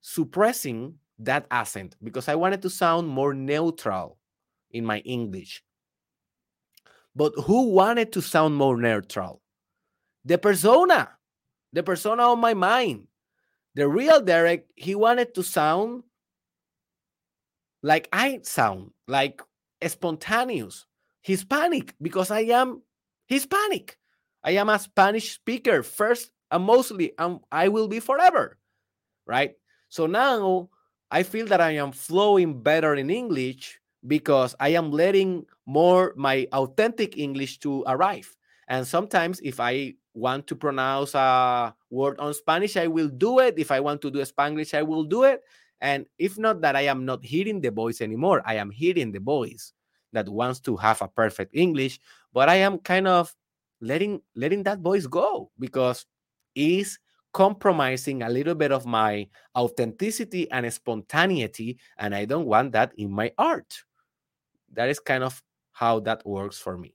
[0.00, 4.18] suppressing that accent because I wanted to sound more neutral
[4.70, 5.62] in my English.
[7.16, 9.40] But who wanted to sound more neutral?
[10.26, 11.08] The persona,
[11.72, 13.08] the persona on my mind.
[13.74, 16.02] The real Derek, he wanted to sound
[17.82, 19.40] like I sound, like
[19.86, 20.84] spontaneous,
[21.22, 22.82] Hispanic, because I am
[23.26, 23.96] Hispanic.
[24.44, 28.58] I am a Spanish speaker first and mostly, and I will be forever,
[29.26, 29.54] right?
[29.88, 30.68] So now
[31.10, 36.46] I feel that I am flowing better in English because I am letting more my
[36.52, 38.34] authentic English to arrive.
[38.68, 43.58] And sometimes if I want to pronounce a word on Spanish, I will do it.
[43.58, 45.42] If I want to do a Spanish, I will do it.
[45.80, 49.20] And if not that I am not hearing the voice anymore, I am hearing the
[49.20, 49.72] voice
[50.12, 52.00] that wants to have a perfect English,
[52.32, 53.34] but I am kind of
[53.80, 56.06] letting letting that voice go because
[56.54, 56.98] it's
[57.34, 63.12] compromising a little bit of my authenticity and spontaneity and I don't want that in
[63.12, 63.84] my art.
[64.72, 65.42] That is kind of
[65.72, 66.94] how that works for me.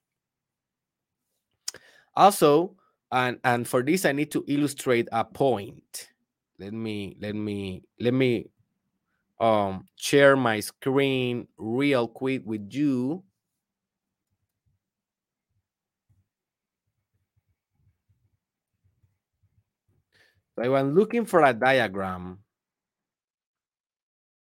[2.16, 2.76] Also,
[3.12, 6.10] and and for this I need to illustrate a point.
[6.60, 8.50] Let me let me let me
[9.40, 13.24] um, share my screen real quick with you.
[20.56, 22.40] So I was looking for a diagram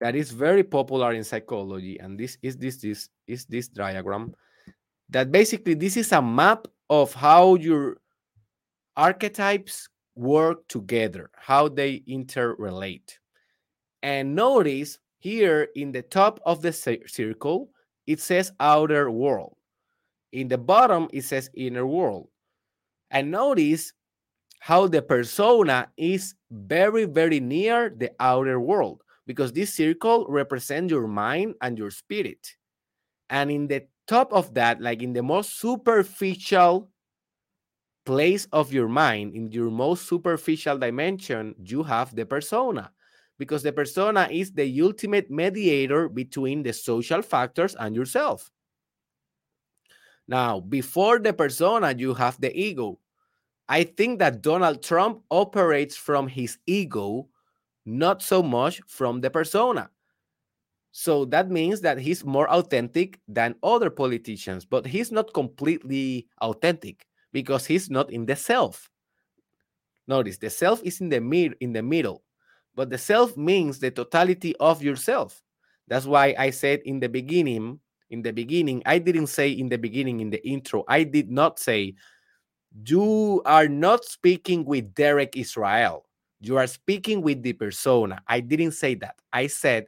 [0.00, 4.34] that is very popular in psychology, and this is this this is this diagram
[5.10, 7.98] that basically this is a map of how your
[8.96, 13.18] archetypes work together, how they interrelate.
[14.02, 17.70] And notice here in the top of the circle,
[18.06, 19.56] it says outer world.
[20.32, 22.28] In the bottom, it says inner world.
[23.10, 23.92] And notice
[24.60, 31.06] how the persona is very, very near the outer world because this circle represents your
[31.06, 32.56] mind and your spirit.
[33.28, 36.88] And in the top of that, like in the most superficial
[38.06, 42.90] place of your mind, in your most superficial dimension, you have the persona
[43.38, 48.50] because the persona is the ultimate mediator between the social factors and yourself.
[50.26, 52.98] Now, before the persona, you have the ego.
[53.68, 57.28] I think that Donald Trump operates from his ego,
[57.88, 59.90] not so much from the persona.
[60.92, 67.06] So that means that he's more authentic than other politicians, but he's not completely authentic
[67.32, 68.90] because he's not in the self.
[70.06, 72.24] Notice the self is in the mid in the middle.
[72.74, 75.42] But the self means the totality of yourself.
[75.88, 77.80] That's why I said in the beginning,
[78.10, 81.58] in the beginning, I didn't say in the beginning in the intro, I did not
[81.58, 81.94] say,
[82.86, 86.07] you are not speaking with Derek Israel.
[86.40, 88.22] You are speaking with the persona.
[88.26, 89.16] I didn't say that.
[89.32, 89.86] I said,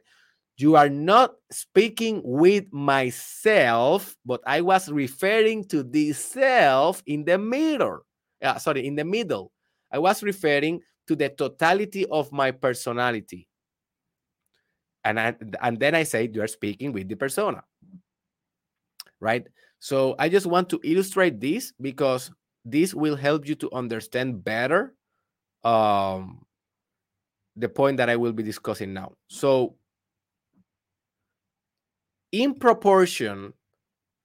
[0.57, 7.37] you are not speaking with myself, but I was referring to the self in the
[7.37, 8.03] mirror.
[8.41, 9.51] Uh, sorry, in the middle.
[9.91, 13.47] I was referring to the totality of my personality.
[15.03, 17.63] And, I, and then I say, you're speaking with the persona.
[19.19, 19.47] Right?
[19.79, 22.31] So I just want to illustrate this because
[22.63, 24.93] this will help you to understand better
[25.63, 26.45] um,
[27.55, 29.13] the point that I will be discussing now.
[29.27, 29.75] So,
[32.31, 33.53] in proportion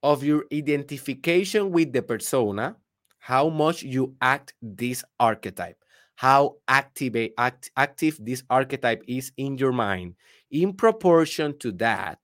[0.03, 2.76] of your identification with the persona,
[3.18, 5.82] how much you act this archetype,
[6.14, 10.14] how activate, act, active this archetype is in your mind.
[10.53, 12.20] In proportion to that,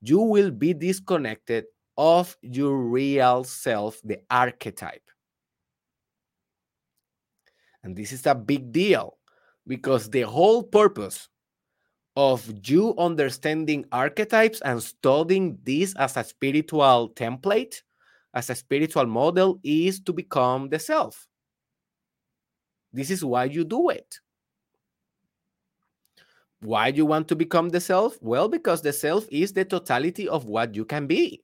[0.00, 5.03] you will be disconnected of your real self, the archetype.
[7.84, 9.18] And this is a big deal
[9.66, 11.28] because the whole purpose
[12.16, 17.82] of you understanding archetypes and studying this as a spiritual template,
[18.32, 21.26] as a spiritual model, is to become the self.
[22.92, 24.18] This is why you do it.
[26.60, 28.16] Why do you want to become the self?
[28.22, 31.42] Well, because the self is the totality of what you can be.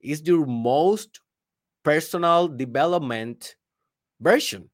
[0.00, 1.20] It's your most
[1.82, 3.56] personal development
[4.20, 4.70] version.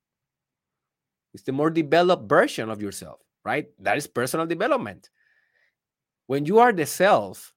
[1.35, 3.67] It's the more developed version of yourself, right?
[3.81, 5.11] That is personal development.
[6.27, 7.53] When you are the self,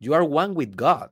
[0.00, 1.10] you are one with God.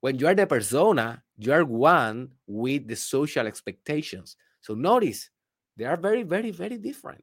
[0.00, 4.36] When you are the persona, you are one with the social expectations.
[4.62, 5.28] So notice
[5.76, 7.22] they are very, very, very different.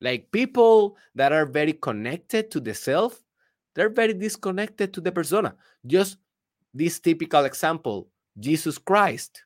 [0.00, 3.22] Like people that are very connected to the self,
[3.74, 5.54] they're very disconnected to the persona.
[5.86, 6.18] Just
[6.74, 9.45] this typical example Jesus Christ.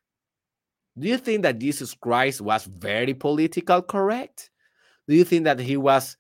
[0.99, 4.51] Do you think that Jesus Christ was very political correct?
[5.09, 6.17] Do you think that he was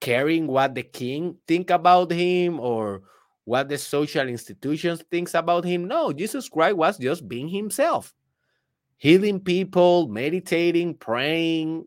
[0.00, 3.02] caring what the king think about him or
[3.44, 5.86] what the social institutions thinks about him?
[5.86, 8.14] No, Jesus Christ was just being himself.
[8.98, 11.86] Healing people, meditating, praying,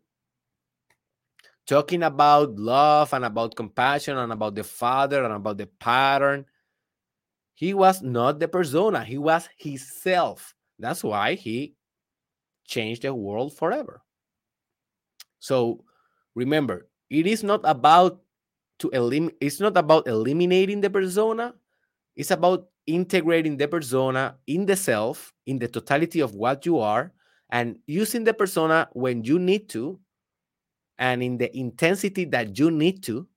[1.65, 6.45] talking about love and about compassion and about the Father and about the pattern.
[7.53, 10.55] He was not the persona, he was himself.
[10.79, 11.75] That's why he
[12.69, 14.03] changed the world forever.
[15.39, 15.83] So
[16.35, 18.21] remember, it is not about
[18.79, 21.55] to elim- it's not about eliminating the persona,
[22.15, 27.13] it's about integrating the persona in the self, in the totality of what you are,
[27.51, 29.99] and using the persona when you need to
[30.99, 33.27] and in the intensity that you need to,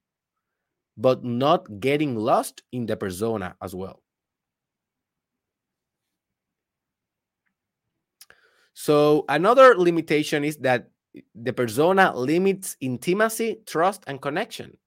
[0.97, 4.02] but not getting lost in the persona as well.
[8.75, 10.89] So, another limitation is that
[11.35, 14.79] the persona limits intimacy, trust, and connection.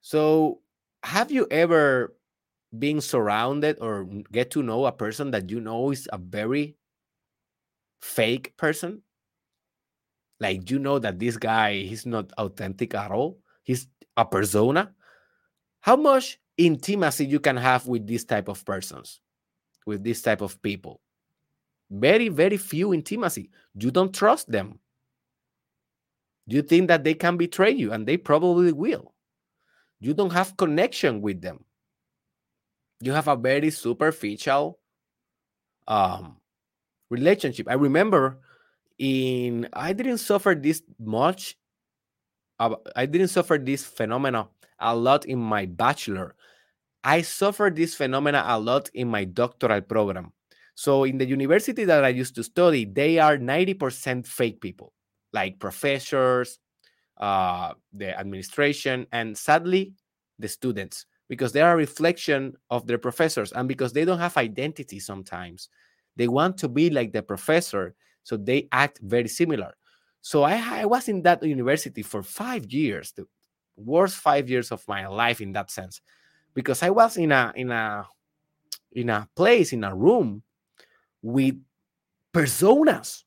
[0.00, 0.60] So,
[1.02, 2.14] have you ever
[2.78, 6.76] been surrounded or get to know a person that you know is a very
[8.00, 9.02] fake person?
[10.40, 14.92] like you know that this guy he's not authentic at all he's a persona
[15.80, 19.20] how much intimacy you can have with this type of persons
[19.86, 21.00] with this type of people
[21.90, 24.78] very very few intimacy you don't trust them
[26.46, 29.14] you think that they can betray you and they probably will
[30.00, 31.64] you don't have connection with them
[33.00, 34.78] you have a very superficial
[35.86, 36.36] um
[37.10, 38.38] relationship i remember
[38.98, 41.56] in I didn't suffer this much.
[42.58, 46.34] I didn't suffer this phenomena a lot in my bachelor.
[47.04, 50.32] I suffered this phenomena a lot in my doctoral program.
[50.76, 54.92] So in the university that I used to study, they are 90% fake people,
[55.32, 56.60] like professors,
[57.16, 59.94] uh, the administration, and sadly,
[60.38, 64.36] the students, because they are a reflection of their professors and because they don't have
[64.36, 65.70] identity sometimes.
[66.14, 67.94] They want to be like the professor
[68.26, 69.76] so they act very similar.
[70.20, 73.24] So I, I was in that university for five years, the
[73.76, 76.00] worst five years of my life in that sense,
[76.52, 78.04] because I was in a in a
[78.90, 80.42] in a place in a room
[81.26, 81.56] with
[82.32, 83.24] personas,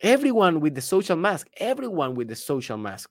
[0.00, 3.10] everyone with the social mask, everyone with the social mask,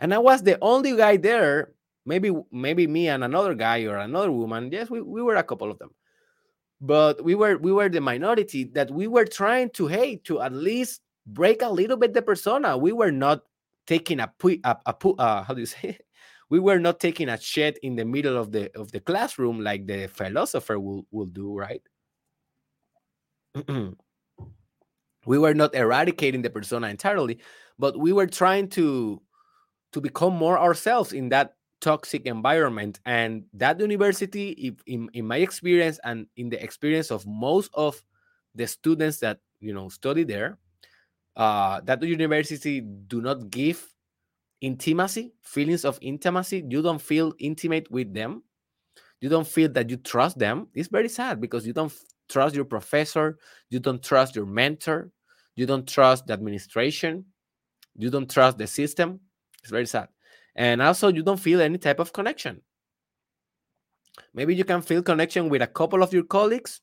[0.00, 1.74] and I was the only guy there.
[2.06, 4.72] Maybe maybe me and another guy or another woman.
[4.72, 5.90] Yes, we, we were a couple of them.
[6.80, 10.52] But we were we were the minority that we were trying to hey to at
[10.52, 12.78] least break a little bit the persona.
[12.78, 13.42] We were not
[13.86, 15.98] taking a pu- a, a pu- uh, how do you say
[16.48, 19.86] we were not taking a shed in the middle of the of the classroom like
[19.86, 21.82] the philosopher will will do right
[25.26, 27.38] we were not eradicating the persona entirely
[27.78, 29.20] but we were trying to
[29.92, 33.00] to become more ourselves in that toxic environment.
[33.04, 38.00] And that university in, in my experience and in the experience of most of
[38.54, 40.58] the students that you know study there
[41.36, 43.86] uh, that university do not give
[44.60, 46.64] intimacy feelings of intimacy.
[46.68, 48.42] You don't feel intimate with them.
[49.20, 50.68] You don't feel that you trust them.
[50.74, 51.92] It's very sad because you don't
[52.30, 55.10] trust your professor you don't trust your mentor
[55.56, 57.24] you don't trust the administration
[57.96, 59.20] you don't trust the system
[59.62, 60.08] it's very sad
[60.54, 62.62] and also you don't feel any type of connection
[64.34, 66.80] Maybe you can feel connection with a couple of your colleagues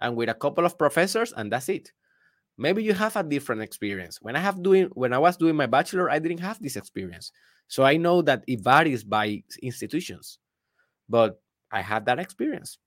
[0.00, 1.92] and with a couple of professors, and that's it.
[2.58, 4.20] Maybe you have a different experience.
[4.20, 7.32] When I have doing when I was doing my bachelor, I didn't have this experience.
[7.68, 10.38] So I know that it varies by institutions,
[11.08, 12.78] but I had that experience.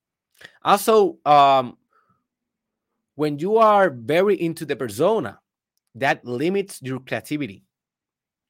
[0.64, 1.78] Also, um,
[3.16, 5.40] when you are very into the persona,
[5.96, 7.64] that limits your creativity.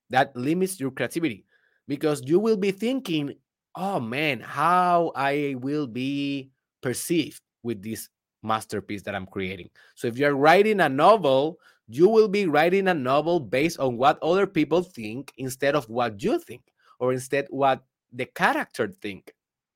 [0.10, 1.46] That limits your creativity
[1.88, 3.36] because you will be thinking,
[3.76, 6.52] oh man, how I will be
[6.82, 8.10] perceived with this
[8.44, 9.70] masterpiece that I'm creating.
[9.96, 14.22] So if you're writing a novel, you will be writing a novel based on what
[14.22, 16.62] other people think instead of what you think
[17.00, 19.34] or instead what the character think,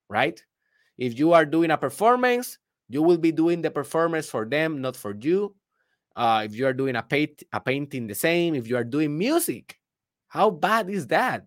[0.09, 0.41] right?
[0.97, 2.57] If you are doing a performance,
[2.89, 5.55] you will be doing the performance for them, not for you.
[6.15, 8.55] Uh, if you are doing a, paint, a painting, the same.
[8.55, 9.79] If you are doing music,
[10.27, 11.45] how bad is that?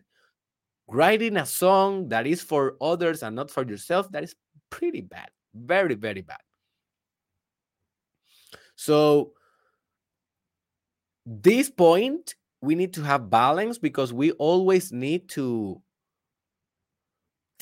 [0.88, 4.34] Writing a song that is for others and not for yourself, that is
[4.70, 5.28] pretty bad.
[5.54, 6.40] Very, very bad.
[8.76, 9.32] So,
[11.26, 15.81] this point, we need to have balance because we always need to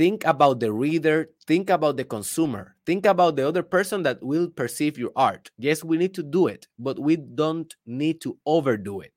[0.01, 4.49] think about the reader, think about the consumer, think about the other person that will
[4.49, 5.51] perceive your art.
[5.59, 9.13] Yes, we need to do it, but we don't need to overdo it.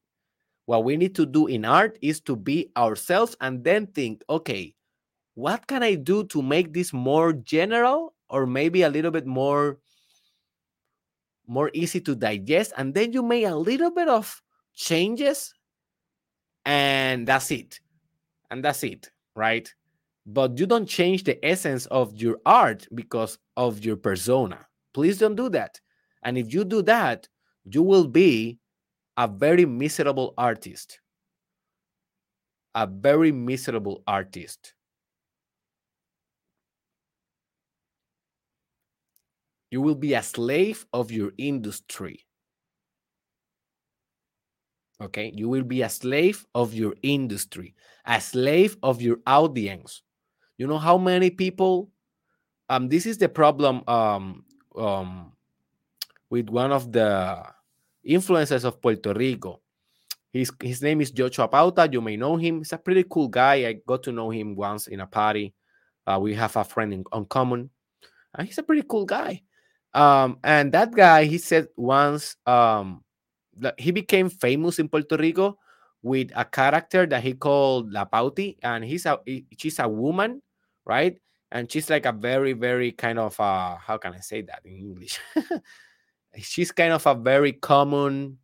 [0.66, 4.76] What we need to do in art is to be ourselves and then think, okay,
[5.36, 9.80] what can I do to make this more general or maybe a little bit more
[11.48, 14.42] more easy to digest and then you make a little bit of
[14.76, 15.54] changes
[16.66, 17.80] and that's it.
[18.52, 19.74] And that's it, right?
[20.26, 24.66] But you don't change the essence of your art because of your persona.
[24.94, 25.80] Please don't do that.
[26.24, 27.28] And if you do that,
[27.66, 28.60] you will be
[29.18, 31.00] a very miserable artist.
[32.76, 34.74] A very miserable artist.
[39.70, 42.26] You will be a slave of your industry.
[45.02, 50.02] Okay, you will be a slave of your industry, a slave of your audience.
[50.64, 51.92] You know how many people?
[52.70, 53.84] Um, this is the problem.
[53.86, 54.46] Um,
[54.80, 55.34] um,
[56.30, 57.44] with one of the
[58.08, 59.60] influencers of Puerto Rico.
[60.32, 61.92] His his name is Joshua Pauta.
[61.92, 62.60] You may know him.
[62.60, 63.68] He's a pretty cool guy.
[63.68, 65.54] I got to know him once in a party.
[66.08, 67.70] Uh, we have a friend in, on common.
[68.34, 69.44] And he's a pretty cool guy.
[69.94, 73.04] Um, and that guy, he said once, um,
[73.78, 75.60] he became famous in Puerto Rico
[76.04, 79.20] with a character that he called La Pauti, and he's a
[79.58, 80.42] she's a woman,
[80.86, 81.20] right?
[81.52, 84.78] And she's like a very, very kind of uh how can I say that in
[84.78, 85.20] English?
[86.38, 88.40] she's kind of a very common,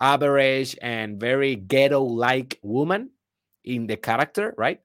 [0.00, 3.10] average, and very ghetto-like woman
[3.64, 4.80] in the character, right?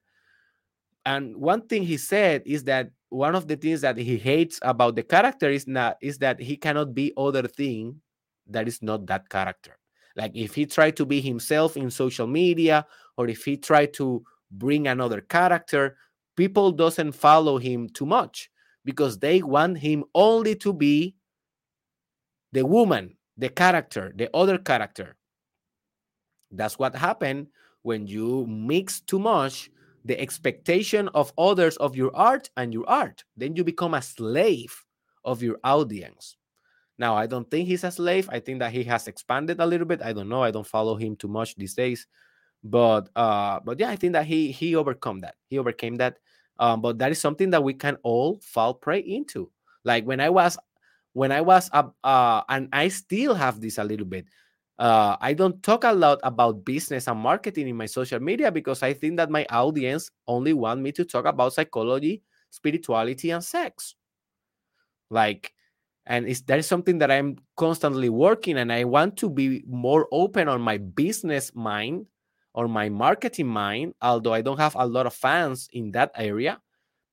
[1.06, 4.96] And one thing he said is that one of the things that he hates about
[4.96, 8.00] the character is not is that he cannot be other thing
[8.48, 9.78] that is not that character
[10.16, 12.86] like if he tried to be himself in social media
[13.16, 15.96] or if he tried to bring another character,
[16.36, 18.50] people doesn't follow him too much
[18.84, 21.14] because they want him only to be
[22.52, 25.16] the woman, the character, the other character.
[26.50, 27.48] That's what happened
[27.82, 29.70] when you mix too much
[30.04, 33.24] the expectation of others of your art and your art.
[33.36, 34.74] Then you become a slave
[35.24, 36.36] of your audience.
[36.98, 38.28] Now, I don't think he's a slave.
[38.30, 40.02] I think that he has expanded a little bit.
[40.02, 40.42] I don't know.
[40.42, 42.06] I don't follow him too much these days.
[42.64, 45.34] But uh, but yeah, I think that he he overcome that.
[45.48, 46.18] He overcame that.
[46.58, 49.50] Um, but that is something that we can all fall prey into.
[49.84, 50.56] Like when I was
[51.12, 54.26] when I was up, uh, and I still have this a little bit.
[54.78, 58.82] Uh, I don't talk a lot about business and marketing in my social media because
[58.82, 63.94] I think that my audience only want me to talk about psychology, spirituality, and sex.
[65.10, 65.52] Like
[66.06, 70.08] and it's, that is something that i'm constantly working and i want to be more
[70.12, 72.06] open on my business mind
[72.54, 76.60] or my marketing mind although i don't have a lot of fans in that area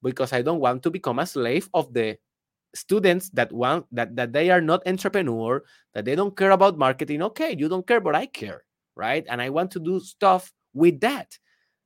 [0.04, 2.18] because i don't want to become a slave of the
[2.76, 5.64] students that want that that they are not entrepreneur
[5.94, 7.22] that they don't care about marketing.
[7.22, 8.64] Okay you don't care but i care
[8.96, 9.26] right?
[9.30, 11.38] And i want to do stuff with that.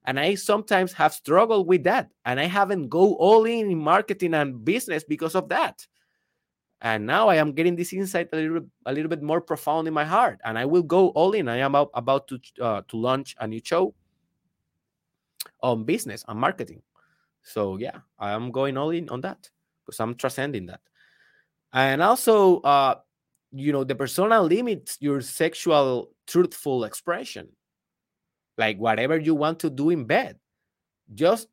[0.06, 4.34] And i sometimes have struggled with that and i haven't go all in in marketing
[4.34, 5.88] and business because of that
[6.84, 9.94] and now I am getting this insight a little, a little bit more profound in
[9.94, 11.48] my heart, and I will go all in.
[11.48, 13.96] I am about, about to uh, to launch a new show
[15.62, 16.82] on business and marketing.
[17.42, 19.50] So yeah, I am going all in on that
[19.86, 20.82] because I'm transcending that.
[21.72, 22.96] And also, uh,
[23.54, 27.48] you know, the persona limits your sexual truthful expression.
[28.58, 30.38] Like whatever you want to do in bed,
[31.14, 31.48] just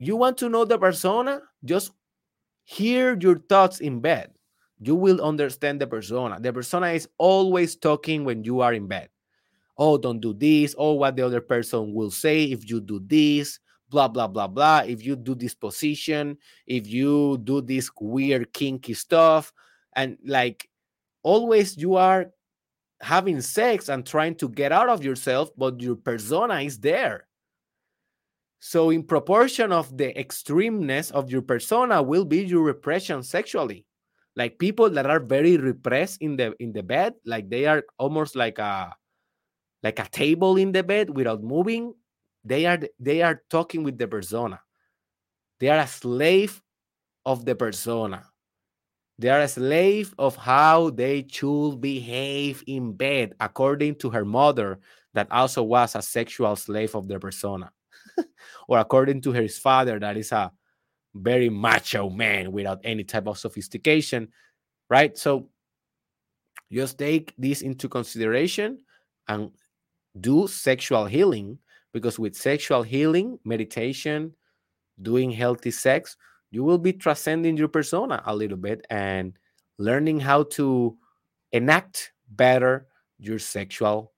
[0.00, 1.42] you want to know the persona?
[1.64, 1.92] Just
[2.70, 4.30] hear your thoughts in bed.
[4.78, 6.38] You will understand the persona.
[6.40, 9.08] The persona is always talking when you are in bed.
[9.76, 10.74] Oh, don't do this.
[10.78, 13.58] Oh, what the other person will say if you do this
[13.90, 18.94] blah blah blah blah if you do this position if you do this weird kinky
[18.94, 19.52] stuff
[19.96, 20.68] and like
[21.22, 22.30] always you are
[23.02, 27.26] having sex and trying to get out of yourself but your persona is there
[28.60, 33.84] so in proportion of the extremeness of your persona will be your repression sexually
[34.36, 38.36] like people that are very repressed in the in the bed like they are almost
[38.36, 38.94] like a
[39.82, 41.94] like a table in the bed without moving
[42.44, 44.60] they are they are talking with the persona.
[45.58, 46.62] They are a slave
[47.26, 48.24] of the persona.
[49.18, 54.80] They are a slave of how they should behave in bed, according to her mother,
[55.12, 57.70] that also was a sexual slave of the persona.
[58.68, 60.52] or according to his father, that is a
[61.14, 64.28] very macho man without any type of sophistication,
[64.88, 65.16] right?
[65.18, 65.48] So
[66.72, 68.78] just take this into consideration
[69.28, 69.50] and
[70.20, 71.58] do sexual healing
[71.92, 74.32] because with sexual healing, meditation,
[75.02, 76.16] doing healthy sex,
[76.50, 79.36] you will be transcending your persona a little bit and
[79.78, 80.96] learning how to
[81.52, 82.86] enact better
[83.18, 84.12] your sexual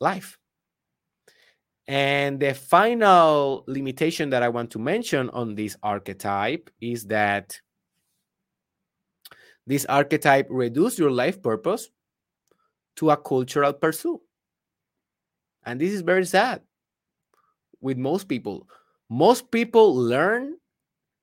[0.00, 0.39] life.
[1.90, 7.60] And the final limitation that I want to mention on this archetype is that
[9.66, 11.90] this archetype reduces your life purpose
[12.94, 14.20] to a cultural pursuit.
[15.66, 16.62] And this is very sad
[17.80, 18.68] with most people.
[19.08, 20.58] Most people learn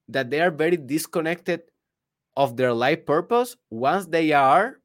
[0.09, 1.61] that they are very disconnected
[2.35, 4.81] of their life purpose once they are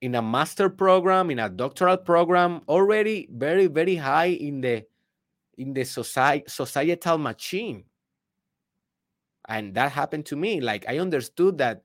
[0.00, 4.84] in a master program in a doctoral program already very very high in the
[5.56, 7.84] in the society societal machine.
[9.48, 10.60] And that happened to me.
[10.60, 11.82] Like i understood that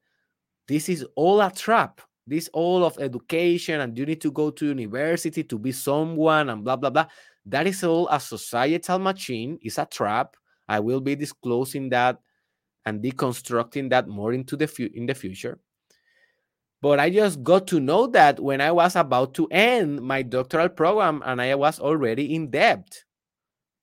[0.68, 2.02] this is all a trap.
[2.26, 6.64] This all of education and you need to go to university to be someone and
[6.64, 7.08] blah blah blah.
[7.46, 10.38] That is all a societal machine, is a trap.
[10.70, 12.20] I will be disclosing that
[12.86, 15.60] and deconstructing that more into the fu- in the future.
[16.84, 20.68] But I just got to know that when I was about to end my doctoral
[20.68, 23.06] program and I was already in debt.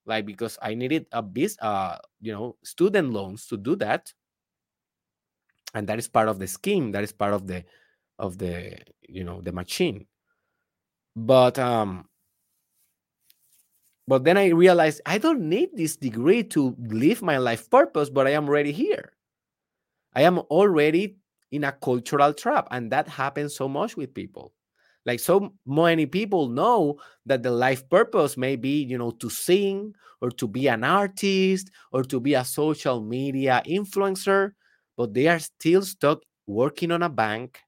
[0.05, 4.13] Like because I needed a bit uh you know student loans to do that.
[5.73, 7.65] And that is part of the scheme, that is part of the
[8.19, 8.77] of the
[9.09, 10.05] you know the machine.
[11.17, 12.05] But um
[14.07, 18.27] but then I realized I don't need this degree to live my life purpose, but
[18.27, 19.17] I am already here.
[20.13, 21.17] I am already
[21.51, 22.69] in a cultural trap.
[22.71, 24.53] And that happens so much with people.
[25.07, 29.95] Like so many people know that the life purpose may be, you know, to sing
[30.21, 34.53] or to be an artist or to be a social media influencer,
[34.97, 37.61] but they are still stuck working on a bank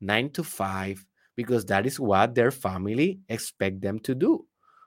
[0.00, 1.04] nine to five
[1.36, 4.46] because that is what their family expect them to do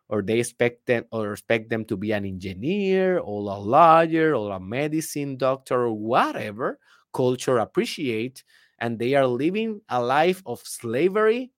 [0.09, 4.51] or they expect them or expect them to be an engineer or a lawyer or
[4.51, 6.79] a medicine doctor or whatever
[7.13, 8.43] culture appreciate
[8.79, 11.51] and they are living a life of slavery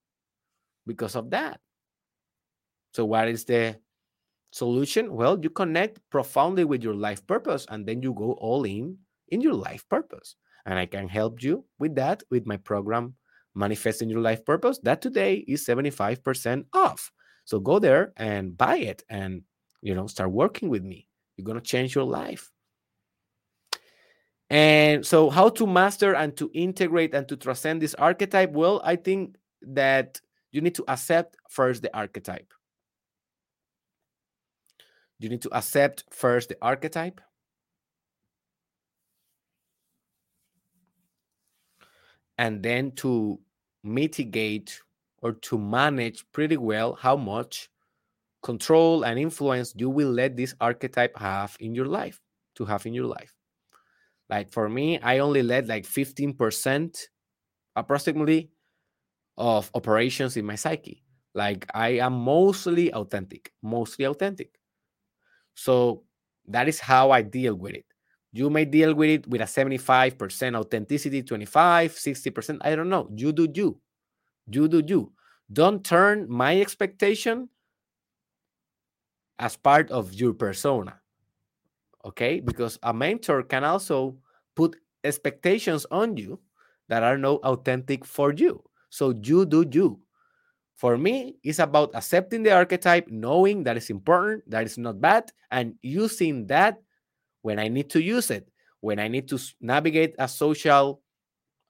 [0.86, 1.60] because of that
[2.92, 3.76] so what is the
[4.52, 8.96] solution well you connect profoundly with your life purpose and then you go all in
[9.28, 10.36] in your life purpose
[10.66, 13.14] and i can help you with that with my program
[13.54, 17.10] manifesting your life purpose that today is 75% off
[17.46, 19.42] so go there and buy it and
[19.80, 21.08] you know start working with me.
[21.36, 22.50] You're going to change your life.
[24.48, 28.52] And so how to master and to integrate and to transcend this archetype?
[28.52, 30.20] Well, I think that
[30.52, 32.52] you need to accept first the archetype.
[35.18, 37.20] You need to accept first the archetype.
[42.38, 43.40] And then to
[43.82, 44.80] mitigate
[45.22, 47.70] or to manage pretty well how much
[48.42, 52.20] control and influence you will let this archetype have in your life
[52.54, 53.35] to have in your life
[54.30, 57.08] like for me i only let like 15%
[57.76, 58.50] approximately
[59.38, 61.04] of operations in my psyche.
[61.34, 64.58] Like i am mostly authentic mostly authentic.
[65.54, 66.04] So
[66.48, 67.84] that is how i deal with it.
[68.32, 73.08] You may deal with it with a 75% authenticity 25 60% i don't know.
[73.14, 73.80] You do you.
[74.50, 75.12] You do you.
[75.52, 77.48] Don't turn my expectation
[79.38, 81.00] as part of your persona.
[82.06, 82.40] Okay?
[82.40, 84.16] Because a mentor can also
[84.54, 86.40] put expectations on you
[86.88, 88.62] that are not authentic for you.
[88.90, 90.00] So you do you.
[90.74, 95.32] For me, it's about accepting the archetype, knowing that it's important, that it's not bad,
[95.50, 96.78] and using that
[97.42, 98.46] when I need to use it,
[98.80, 101.00] when I need to navigate a social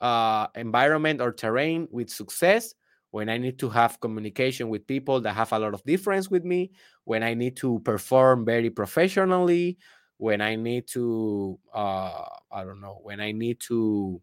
[0.01, 2.74] uh, environment or terrain with success,
[3.11, 6.45] when I need to have communication with people that have a lot of difference with
[6.45, 6.72] me,
[7.05, 9.78] when I need to perform very professionally,
[10.18, 14.20] when I need to, uh, I don't know, when I need to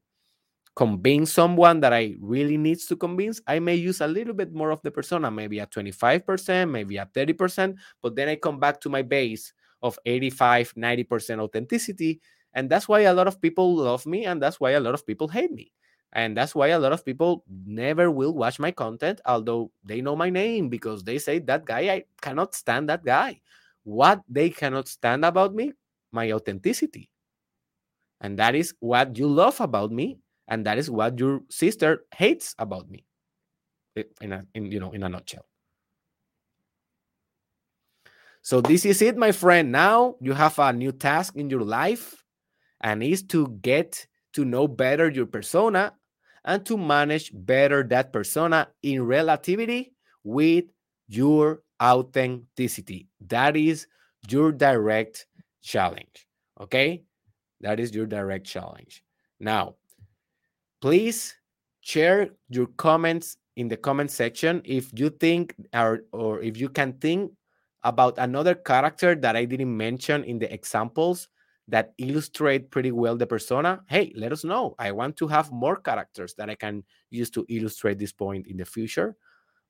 [0.75, 4.71] convince someone that I really needs to convince, I may use a little bit more
[4.71, 8.89] of the persona, maybe at 25%, maybe at 30%, but then I come back to
[8.89, 12.21] my base of 85, 90% authenticity.
[12.53, 15.05] And that's why a lot of people love me, and that's why a lot of
[15.05, 15.71] people hate me.
[16.13, 20.15] And that's why a lot of people never will watch my content, although they know
[20.15, 23.41] my name because they say that guy, I cannot stand that guy.
[23.83, 25.73] What they cannot stand about me?
[26.13, 27.09] My authenticity.
[28.21, 32.55] And that is what you love about me and that is what your sister hates
[32.57, 33.05] about me.
[34.21, 35.45] In a in, you know in a nutshell.
[38.41, 39.71] So this is it my friend.
[39.71, 42.23] Now you have a new task in your life
[42.81, 45.93] and is to get to know better your persona
[46.43, 49.93] and to manage better that persona in relativity
[50.23, 50.65] with
[51.07, 53.07] your authenticity.
[53.27, 53.87] That is
[54.27, 55.27] your direct
[55.63, 56.27] challenge
[56.61, 57.03] okay
[57.61, 59.03] that is your direct challenge
[59.39, 59.75] now
[60.81, 61.33] please
[61.81, 66.93] share your comments in the comment section if you think or, or if you can
[66.93, 67.31] think
[67.83, 71.27] about another character that I didn't mention in the examples
[71.67, 74.75] that illustrate pretty well the persona, hey, let us know.
[74.79, 78.57] I want to have more characters that I can use to illustrate this point in
[78.57, 79.15] the future.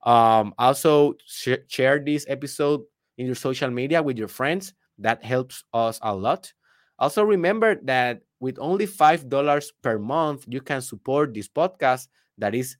[0.04, 2.82] Um, also, sh- share this episode
[3.18, 4.74] in your social media with your friends.
[5.00, 6.52] That helps us a lot.
[7.00, 12.78] Also, remember that with only $5 per month, you can support this podcast that is,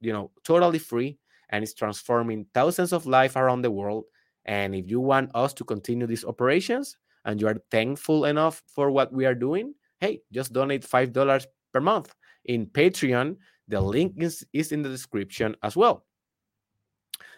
[0.00, 1.18] you know, totally free
[1.50, 4.04] and is transforming thousands of lives around the world.
[4.44, 8.90] And if you want us to continue these operations and you are thankful enough for
[8.90, 12.14] what we are doing, hey, just donate $5 per month
[12.46, 13.36] in Patreon.
[13.68, 16.04] The link is, is in the description as well.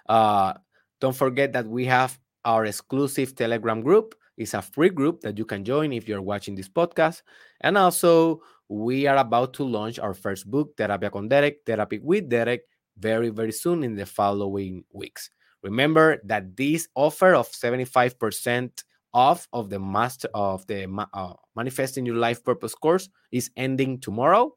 [0.09, 0.55] Uh,
[1.01, 5.45] don't forget that we have our exclusive Telegram group it's a free group that you
[5.45, 7.23] can join if you're watching this podcast.
[7.61, 12.29] And also, we are about to launch our first book, Terapia con Derek, Therapy with
[12.29, 12.63] Derek,
[12.99, 15.31] very, very soon in the following weeks.
[15.63, 22.17] Remember that this offer of 75% off of the master of the uh, manifesting your
[22.17, 24.53] life purpose course is ending tomorrow.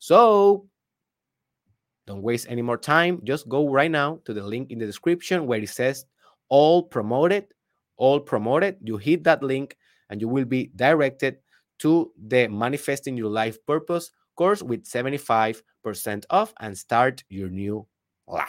[0.00, 0.66] So
[2.06, 3.20] don't waste any more time.
[3.22, 6.04] Just go right now to the link in the description where it says
[6.50, 7.46] all promoted
[8.00, 9.76] all promoted, you hit that link
[10.08, 11.36] and you will be directed
[11.78, 15.62] to the Manifesting Your Life Purpose course with 75%
[16.30, 17.86] off and start your new